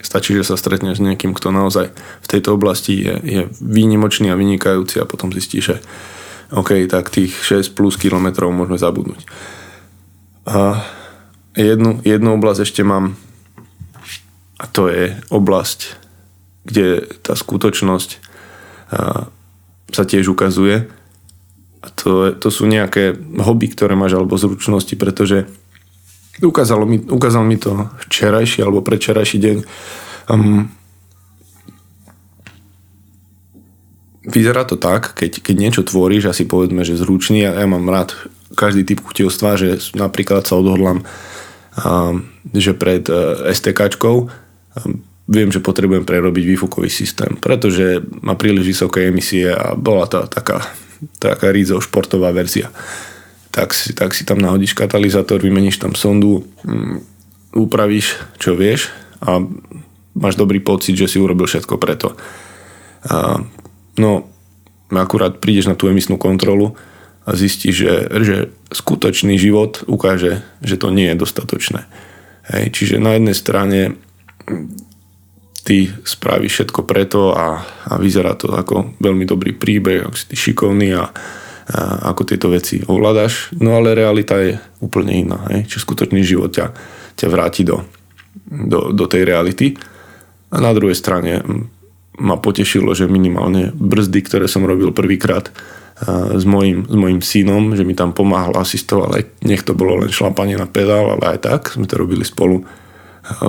stačí, 0.00 0.36
že 0.36 0.48
sa 0.48 0.56
stretneš 0.56 1.00
s 1.00 1.04
niekým, 1.04 1.32
kto 1.32 1.52
naozaj 1.52 1.92
v 1.96 2.26
tejto 2.28 2.56
oblasti 2.56 3.04
je, 3.04 3.14
je 3.24 3.42
výnimočný 3.60 4.32
a 4.32 4.38
vynikajúci 4.40 5.00
a 5.00 5.08
potom 5.08 5.32
zistíš, 5.32 5.64
že 5.64 5.76
OK, 6.52 6.88
tak 6.88 7.08
tých 7.08 7.32
6 7.40 7.72
plus 7.72 7.96
kilometrov 7.96 8.52
môžeme 8.52 8.76
zabudnúť. 8.80 9.24
A 10.44 10.84
jednu, 11.56 12.04
jednu 12.04 12.36
oblasť 12.36 12.68
ešte 12.68 12.84
mám 12.84 13.16
a 14.60 14.64
to 14.70 14.86
je 14.88 15.18
oblasť, 15.28 16.03
kde 16.64 17.04
tá 17.20 17.36
skutočnosť 17.36 18.10
sa 19.94 20.02
tiež 20.04 20.32
ukazuje. 20.32 20.88
A 21.84 21.86
to, 21.92 22.32
to 22.32 22.48
sú 22.48 22.64
nejaké 22.64 23.12
hobby, 23.38 23.68
ktoré 23.68 23.92
máš 23.92 24.16
alebo 24.16 24.40
zručnosti, 24.40 24.96
pretože 24.96 25.44
ukázalo 26.40 26.88
mi, 26.88 26.98
ukázal 26.98 27.44
mi 27.44 27.60
to 27.60 27.92
včerajší 28.08 28.64
alebo 28.64 28.80
predčerajší 28.80 29.38
deň. 29.38 29.56
Um, 30.32 30.72
vyzerá 34.24 34.64
to 34.64 34.80
tak, 34.80 35.12
keď, 35.12 35.44
keď 35.44 35.56
niečo 35.60 35.82
tvoríš, 35.84 36.32
asi 36.32 36.48
povedzme, 36.48 36.80
že 36.82 36.96
zručný, 36.96 37.44
ja, 37.44 37.52
ja 37.52 37.66
mám 37.68 37.84
rád 37.92 38.16
každý 38.56 38.88
typ 38.88 39.04
kutilstva, 39.04 39.60
že 39.60 39.76
napríklad 39.92 40.48
sa 40.48 40.56
odhodlám 40.56 41.04
že 42.54 42.70
pred 42.70 43.02
e, 43.10 43.50
STKčkou 43.50 44.30
viem, 45.24 45.48
že 45.48 45.64
potrebujem 45.64 46.04
prerobiť 46.04 46.44
výfukový 46.44 46.92
systém, 46.92 47.32
pretože 47.40 48.04
má 48.20 48.36
príliš 48.36 48.76
vysoké 48.76 49.08
emisie 49.08 49.48
a 49.48 49.72
bola 49.72 50.04
to 50.04 50.28
taká, 50.28 50.68
taká 51.16 51.48
rízo 51.48 51.80
športová 51.80 52.28
verzia. 52.30 52.68
Tak 53.48 53.72
si, 53.72 53.94
tak 53.96 54.12
si 54.12 54.26
tam 54.26 54.42
nahodíš 54.42 54.74
katalizátor, 54.76 55.40
vymeníš 55.40 55.80
tam 55.80 55.96
sondu, 55.96 56.44
mm, 56.66 57.00
upravíš, 57.56 58.20
čo 58.36 58.58
vieš 58.58 58.90
a 59.22 59.40
máš 60.12 60.34
dobrý 60.36 60.60
pocit, 60.60 60.98
že 60.98 61.08
si 61.08 61.22
urobil 61.22 61.46
všetko 61.48 61.80
preto. 61.80 62.18
A, 63.08 63.40
no, 63.96 64.28
akurát 64.92 65.40
prídeš 65.40 65.70
na 65.70 65.78
tú 65.78 65.88
emisnú 65.88 66.20
kontrolu 66.20 66.76
a 67.24 67.32
zistí, 67.32 67.72
že, 67.72 68.10
že 68.20 68.52
skutočný 68.74 69.40
život 69.40 69.80
ukáže, 69.88 70.44
že 70.60 70.76
to 70.76 70.92
nie 70.92 71.08
je 71.14 71.16
dostatočné. 71.16 71.88
Hej, 72.44 72.76
čiže 72.76 73.00
na 73.00 73.16
jednej 73.16 73.32
strane 73.32 73.78
ty 75.64 75.88
spravíš 75.88 76.52
všetko 76.52 76.80
preto 76.84 77.32
a, 77.32 77.64
a 77.88 77.92
vyzerá 77.96 78.36
to 78.36 78.52
ako 78.52 79.00
veľmi 79.00 79.24
dobrý 79.24 79.56
príbeh, 79.56 80.04
ako 80.04 80.16
si 80.16 80.24
ty 80.28 80.36
šikovný 80.36 80.92
a, 80.92 81.08
a 81.08 82.12
ako 82.12 82.22
tieto 82.28 82.52
veci 82.52 82.84
ovládaš, 82.84 83.56
no 83.56 83.80
ale 83.80 83.96
realita 83.96 84.36
je 84.36 84.60
úplne 84.84 85.24
iná. 85.24 85.40
Hej? 85.48 85.72
Čiže 85.72 85.84
skutočný 85.88 86.20
život 86.20 86.52
ťa, 86.52 86.76
ťa 87.16 87.26
vráti 87.32 87.64
do, 87.64 87.80
do, 88.44 88.92
do 88.92 89.04
tej 89.08 89.24
reality. 89.24 89.72
A 90.52 90.60
na 90.60 90.76
druhej 90.76 90.94
strane 90.94 91.40
ma 92.20 92.36
potešilo, 92.38 92.92
že 92.94 93.10
minimálne 93.10 93.74
brzdy, 93.74 94.20
ktoré 94.22 94.46
som 94.46 94.62
robil 94.62 94.94
prvýkrát, 94.94 95.50
s 96.34 96.42
mojim, 96.42 96.82
s 96.90 96.96
mojim 96.98 97.22
synom, 97.22 97.78
že 97.78 97.86
mi 97.86 97.94
tam 97.94 98.10
pomáhal, 98.10 98.58
asistoval, 98.58 99.14
aj 99.14 99.30
nech 99.46 99.62
to 99.62 99.78
bolo 99.78 100.02
len 100.02 100.10
šlapanie 100.10 100.58
na 100.58 100.66
pedál, 100.66 101.14
ale 101.14 101.38
aj 101.38 101.46
tak 101.46 101.60
sme 101.70 101.86
to 101.86 101.94
robili 101.94 102.26
spolu, 102.26 102.66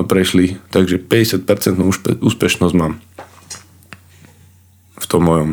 prešli, 0.08 0.56
takže 0.72 1.00
50% 1.00 1.44
úspešnosť 2.20 2.74
mám 2.76 2.98
v 4.96 5.06
tom 5.06 5.22
mojom, 5.28 5.50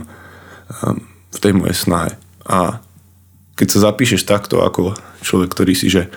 v 1.30 1.38
tej 1.40 1.54
mojej 1.54 1.76
snahe. 1.76 2.12
A 2.48 2.80
keď 3.60 3.68
sa 3.70 3.92
zapíšeš 3.92 4.24
takto 4.24 4.64
ako 4.64 4.96
človek, 5.22 5.52
ktorý 5.52 5.74
si, 5.76 5.92
že, 5.92 6.08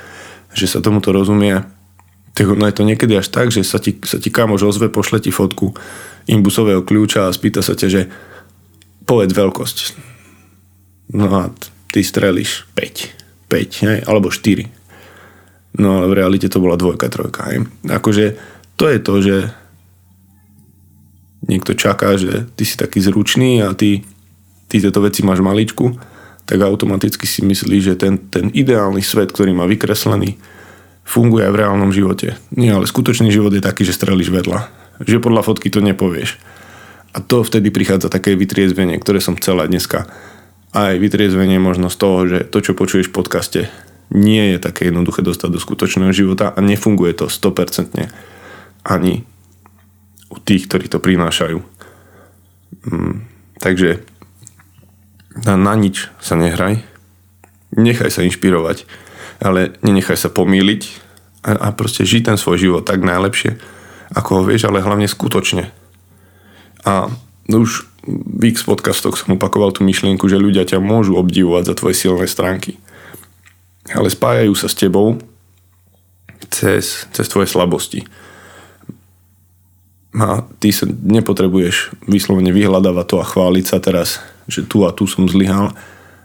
že 0.55 0.71
sa 0.71 0.81
tomuto 0.81 1.11
rozumie, 1.11 1.67
tak 2.37 2.53
ono 2.53 2.69
je 2.69 2.77
to 2.77 2.85
niekedy 2.85 3.17
až 3.17 3.33
tak, 3.33 3.49
že 3.49 3.65
sa 3.65 3.81
ti, 3.81 3.97
sa 4.05 4.21
ti 4.21 4.29
kamož 4.29 4.69
ozve, 4.69 4.93
pošle 4.93 5.19
ti 5.25 5.33
fotku 5.33 5.73
imbusového 6.29 6.85
kľúča 6.85 7.27
a 7.27 7.35
spýta 7.35 7.65
sa 7.65 7.73
ťa, 7.73 7.89
že 7.89 8.03
povedz 9.09 9.33
veľkosť 9.33 9.79
No 11.15 11.31
a 11.31 11.55
ty 11.95 12.03
strelíš 12.03 12.67
5. 12.75 13.47
5, 13.47 13.87
hej? 13.87 13.99
alebo 14.11 14.35
4. 14.35 14.67
No 15.77 16.01
ale 16.01 16.07
v 16.09 16.17
realite 16.19 16.49
to 16.49 16.59
bola 16.59 16.81
dvojka, 16.81 17.13
trojka. 17.13 17.53
Hej? 17.53 17.69
Akože 17.85 18.37
to 18.77 18.89
je 18.89 18.99
to, 19.01 19.15
že 19.21 19.37
niekto 21.47 21.77
čaká, 21.77 22.17
že 22.17 22.49
ty 22.57 22.65
si 22.65 22.75
taký 22.81 22.99
zručný 23.01 23.63
a 23.63 23.77
ty, 23.77 24.03
ty 24.67 24.81
tieto 24.81 24.99
veci 25.05 25.23
máš 25.23 25.45
maličku, 25.45 25.95
tak 26.47 26.59
automaticky 26.63 27.27
si 27.27 27.43
myslí, 27.45 27.77
že 27.83 27.95
ten, 27.99 28.19
ten 28.31 28.49
ideálny 28.51 29.03
svet, 29.03 29.35
ktorý 29.35 29.53
má 29.53 29.67
vykreslený, 29.67 30.39
funguje 31.07 31.47
aj 31.47 31.53
v 31.55 31.61
reálnom 31.61 31.91
živote. 31.95 32.35
Nie, 32.55 32.75
ale 32.75 32.91
skutočný 32.91 33.31
život 33.31 33.55
je 33.55 33.63
taký, 33.63 33.87
že 33.87 33.95
strelíš 33.95 34.35
vedľa. 34.35 34.67
Že 35.07 35.23
podľa 35.23 35.43
fotky 35.47 35.71
to 35.71 35.85
nepovieš. 35.85 36.39
A 37.15 37.23
to 37.23 37.47
vtedy 37.47 37.71
prichádza 37.73 38.13
také 38.13 38.35
vytriezvenie, 38.35 38.99
ktoré 38.99 39.23
som 39.23 39.39
chcela 39.39 39.65
dneska 39.65 40.09
aj 40.77 41.01
vytriezvenie 41.01 41.57
možno 41.57 41.89
z 41.89 41.97
toho, 41.97 42.19
že 42.29 42.39
to, 42.45 42.61
čo 42.61 42.77
počuješ 42.77 43.09
v 43.09 43.17
podcaste, 43.17 43.61
nie 44.11 44.55
je 44.55 44.59
také 44.63 44.89
jednoduché 44.89 45.23
dostať 45.23 45.51
do 45.51 45.61
skutočného 45.61 46.13
života 46.15 46.55
a 46.55 46.59
nefunguje 46.63 47.13
to 47.17 47.27
100% 47.27 48.07
ani 48.87 49.27
u 50.31 50.39
tých, 50.39 50.71
ktorí 50.71 50.87
to 50.87 51.03
prinášajú. 51.03 51.59
Mm, 52.87 53.27
takže 53.59 54.07
na, 55.43 55.59
na 55.59 55.75
nič 55.75 56.11
sa 56.23 56.39
nehraj, 56.39 56.83
nechaj 57.75 58.11
sa 58.11 58.23
inšpirovať, 58.23 58.87
ale 59.43 59.75
nenechaj 59.83 60.17
sa 60.17 60.31
pomýliť 60.31 60.83
a, 61.47 61.51
a 61.55 61.69
proste 61.75 62.07
žij 62.07 62.31
ten 62.31 62.39
svoj 62.39 62.63
život 62.63 62.83
tak 62.87 63.03
najlepšie, 63.03 63.59
ako 64.15 64.31
ho 64.41 64.43
vieš, 64.47 64.71
ale 64.71 64.83
hlavne 64.83 65.11
skutočne. 65.11 65.71
A 66.87 67.11
už 67.51 67.91
v 68.07 68.43
X 68.55 68.63
podcastoch 68.63 69.19
som 69.19 69.35
opakoval 69.35 69.75
tú 69.75 69.83
myšlienku, 69.83 70.31
že 70.31 70.39
ľudia 70.39 70.63
ťa 70.63 70.79
môžu 70.79 71.19
obdivovať 71.19 71.63
za 71.67 71.75
tvoje 71.75 71.95
silné 71.99 72.31
stránky. 72.31 72.79
Ale 73.95 74.11
spájajú 74.11 74.53
sa 74.59 74.67
s 74.67 74.79
tebou 74.79 75.21
cez, 76.51 77.07
cez 77.13 77.27
tvoje 77.29 77.47
slabosti. 77.51 78.07
A 80.17 80.41
ty 80.59 80.73
sa 80.73 80.89
nepotrebuješ 80.89 81.93
vyslovene 82.09 82.49
vyhľadávať 82.51 83.07
to 83.07 83.17
a 83.21 83.29
chváliť 83.29 83.65
sa 83.69 83.79
teraz, 83.85 84.25
že 84.49 84.65
tu 84.65 84.89
a 84.89 84.95
tu 84.97 85.05
som 85.05 85.29
zlyhal, 85.29 85.77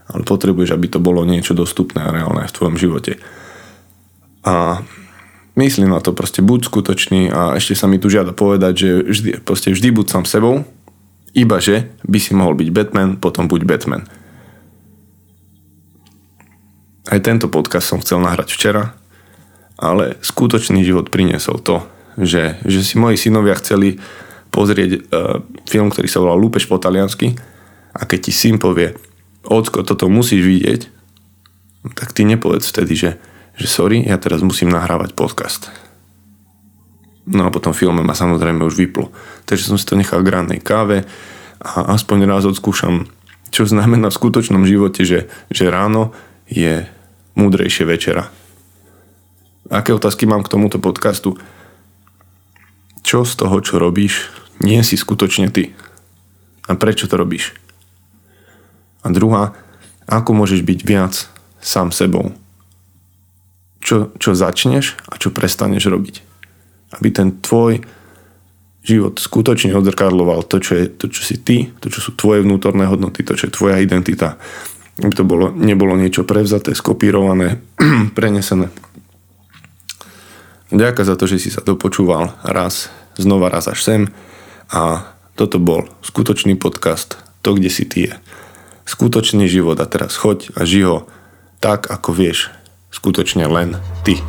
ale 0.08 0.24
potrebuješ, 0.24 0.72
aby 0.72 0.88
to 0.88 1.04
bolo 1.04 1.28
niečo 1.28 1.52
dostupné 1.52 2.00
a 2.00 2.14
reálne 2.14 2.48
v 2.48 2.56
tvojom 2.56 2.80
živote. 2.80 3.20
A 4.48 4.80
myslí 5.60 5.86
na 5.86 6.00
to, 6.00 6.16
proste 6.16 6.40
buď 6.40 6.72
skutočný 6.72 7.30
a 7.30 7.60
ešte 7.60 7.76
sa 7.76 7.92
mi 7.92 8.00
tu 8.00 8.08
žiada 8.08 8.32
povedať, 8.32 8.74
že 8.80 8.90
vždy, 9.04 9.30
proste 9.44 9.76
vždy 9.76 9.92
buď 9.92 10.06
sám 10.08 10.26
sebou, 10.26 10.64
iba 11.36 11.60
že 11.60 11.92
by 12.08 12.20
si 12.20 12.32
mohol 12.32 12.56
byť 12.56 12.70
Batman, 12.72 13.20
potom 13.20 13.52
buď 13.52 13.68
Batman. 13.68 14.04
Aj 17.10 17.18
tento 17.18 17.50
podcast 17.50 17.90
som 17.90 18.02
chcel 18.02 18.22
nahrať 18.22 18.54
včera, 18.54 18.94
ale 19.82 20.22
skutočný 20.22 20.86
život 20.86 21.10
priniesol 21.10 21.58
to, 21.58 21.82
že, 22.22 22.62
že 22.62 22.86
si 22.86 23.02
moji 23.02 23.18
synovia 23.18 23.58
chceli 23.58 23.98
pozrieť 24.54 24.92
uh, 24.94 25.42
film, 25.66 25.90
ktorý 25.90 26.06
sa 26.06 26.22
volal 26.22 26.38
Lúpeš 26.38 26.70
po 26.70 26.78
taliansky 26.78 27.34
a 27.98 28.06
keď 28.06 28.30
ti 28.30 28.34
syn 28.36 28.62
povie, 28.62 28.94
ocko, 29.42 29.82
toto 29.82 30.06
musíš 30.12 30.46
vidieť, 30.46 30.82
tak 31.98 32.14
ty 32.14 32.22
nepovedz 32.30 32.70
vtedy, 32.70 32.94
že, 32.94 33.12
že 33.58 33.66
sorry, 33.66 34.06
ja 34.06 34.22
teraz 34.22 34.46
musím 34.46 34.70
nahrávať 34.70 35.18
podcast. 35.18 35.74
No 37.26 37.50
a 37.50 37.54
potom 37.54 37.74
filme 37.74 38.06
ma 38.06 38.14
samozrejme 38.14 38.62
už 38.62 38.78
vyplo. 38.78 39.10
Takže 39.50 39.74
som 39.74 39.78
si 39.78 39.86
to 39.86 39.98
nechal 39.98 40.22
k 40.22 40.30
rannej 40.30 40.62
káve 40.62 41.06
a 41.62 41.94
aspoň 41.94 42.30
raz 42.30 42.46
odskúšam, 42.46 43.10
čo 43.50 43.66
znamená 43.66 44.10
v 44.10 44.18
skutočnom 44.18 44.66
živote, 44.66 45.06
že, 45.06 45.30
že 45.50 45.70
ráno 45.70 46.14
je 46.52 46.84
múdrejšie 47.40 47.88
večera. 47.88 48.28
Aké 49.72 49.96
otázky 49.96 50.28
mám 50.28 50.44
k 50.44 50.52
tomuto 50.52 50.84
podcastu? 50.84 51.40
Čo 53.02 53.24
z 53.24 53.34
toho, 53.40 53.64
čo 53.64 53.80
robíš, 53.80 54.28
nie 54.60 54.84
si 54.84 55.00
skutočne 55.00 55.48
ty? 55.48 55.72
A 56.68 56.76
prečo 56.76 57.08
to 57.08 57.16
robíš? 57.16 57.56
A 59.02 59.10
druhá, 59.10 59.56
ako 60.06 60.36
môžeš 60.36 60.62
byť 60.62 60.80
viac 60.84 61.14
sám 61.64 61.96
sebou? 61.96 62.36
Čo, 63.82 64.14
čo 64.20 64.38
začneš 64.38 65.00
a 65.10 65.18
čo 65.18 65.34
prestaneš 65.34 65.90
robiť? 65.90 66.22
Aby 67.00 67.08
ten 67.10 67.40
tvoj 67.40 67.82
život 68.84 69.18
skutočne 69.18 69.74
odzrkadloval 69.74 70.46
to, 70.46 70.60
čo 70.60 70.74
je 70.78 70.86
to, 70.90 71.06
čo 71.08 71.22
si 71.24 71.40
ty, 71.42 71.70
to, 71.80 71.88
čo 71.88 72.02
sú 72.02 72.12
tvoje 72.14 72.44
vnútorné 72.44 72.86
hodnoty, 72.90 73.24
to, 73.24 73.38
čo 73.38 73.50
je 73.50 73.56
tvoja 73.56 73.80
identita. 73.80 74.38
Aby 75.00 75.14
to 75.16 75.24
bolo, 75.24 75.56
nebolo 75.56 75.96
niečo 75.96 76.28
prevzaté, 76.28 76.76
skopírované, 76.76 77.64
prenesené. 78.18 78.68
Ďakujem 80.72 81.08
za 81.08 81.16
to, 81.16 81.26
že 81.28 81.40
si 81.40 81.50
sa 81.52 81.64
to 81.64 81.80
počúval 81.80 82.36
raz, 82.44 82.92
znova 83.16 83.48
raz 83.48 83.72
až 83.72 83.80
sem. 83.84 84.02
A 84.72 85.16
toto 85.36 85.60
bol 85.60 85.88
skutočný 86.04 86.56
podcast, 86.56 87.20
to, 87.44 87.56
kde 87.56 87.70
si 87.72 87.84
ty 87.88 88.12
je 88.12 88.14
skutočný 88.92 89.48
život 89.48 89.80
a 89.80 89.88
teraz 89.88 90.20
choď 90.20 90.52
a 90.58 90.68
ži 90.68 90.84
ho 90.84 91.08
tak, 91.64 91.88
ako 91.88 92.12
vieš 92.12 92.52
skutočne 92.92 93.48
len 93.48 93.80
ty. 94.04 94.20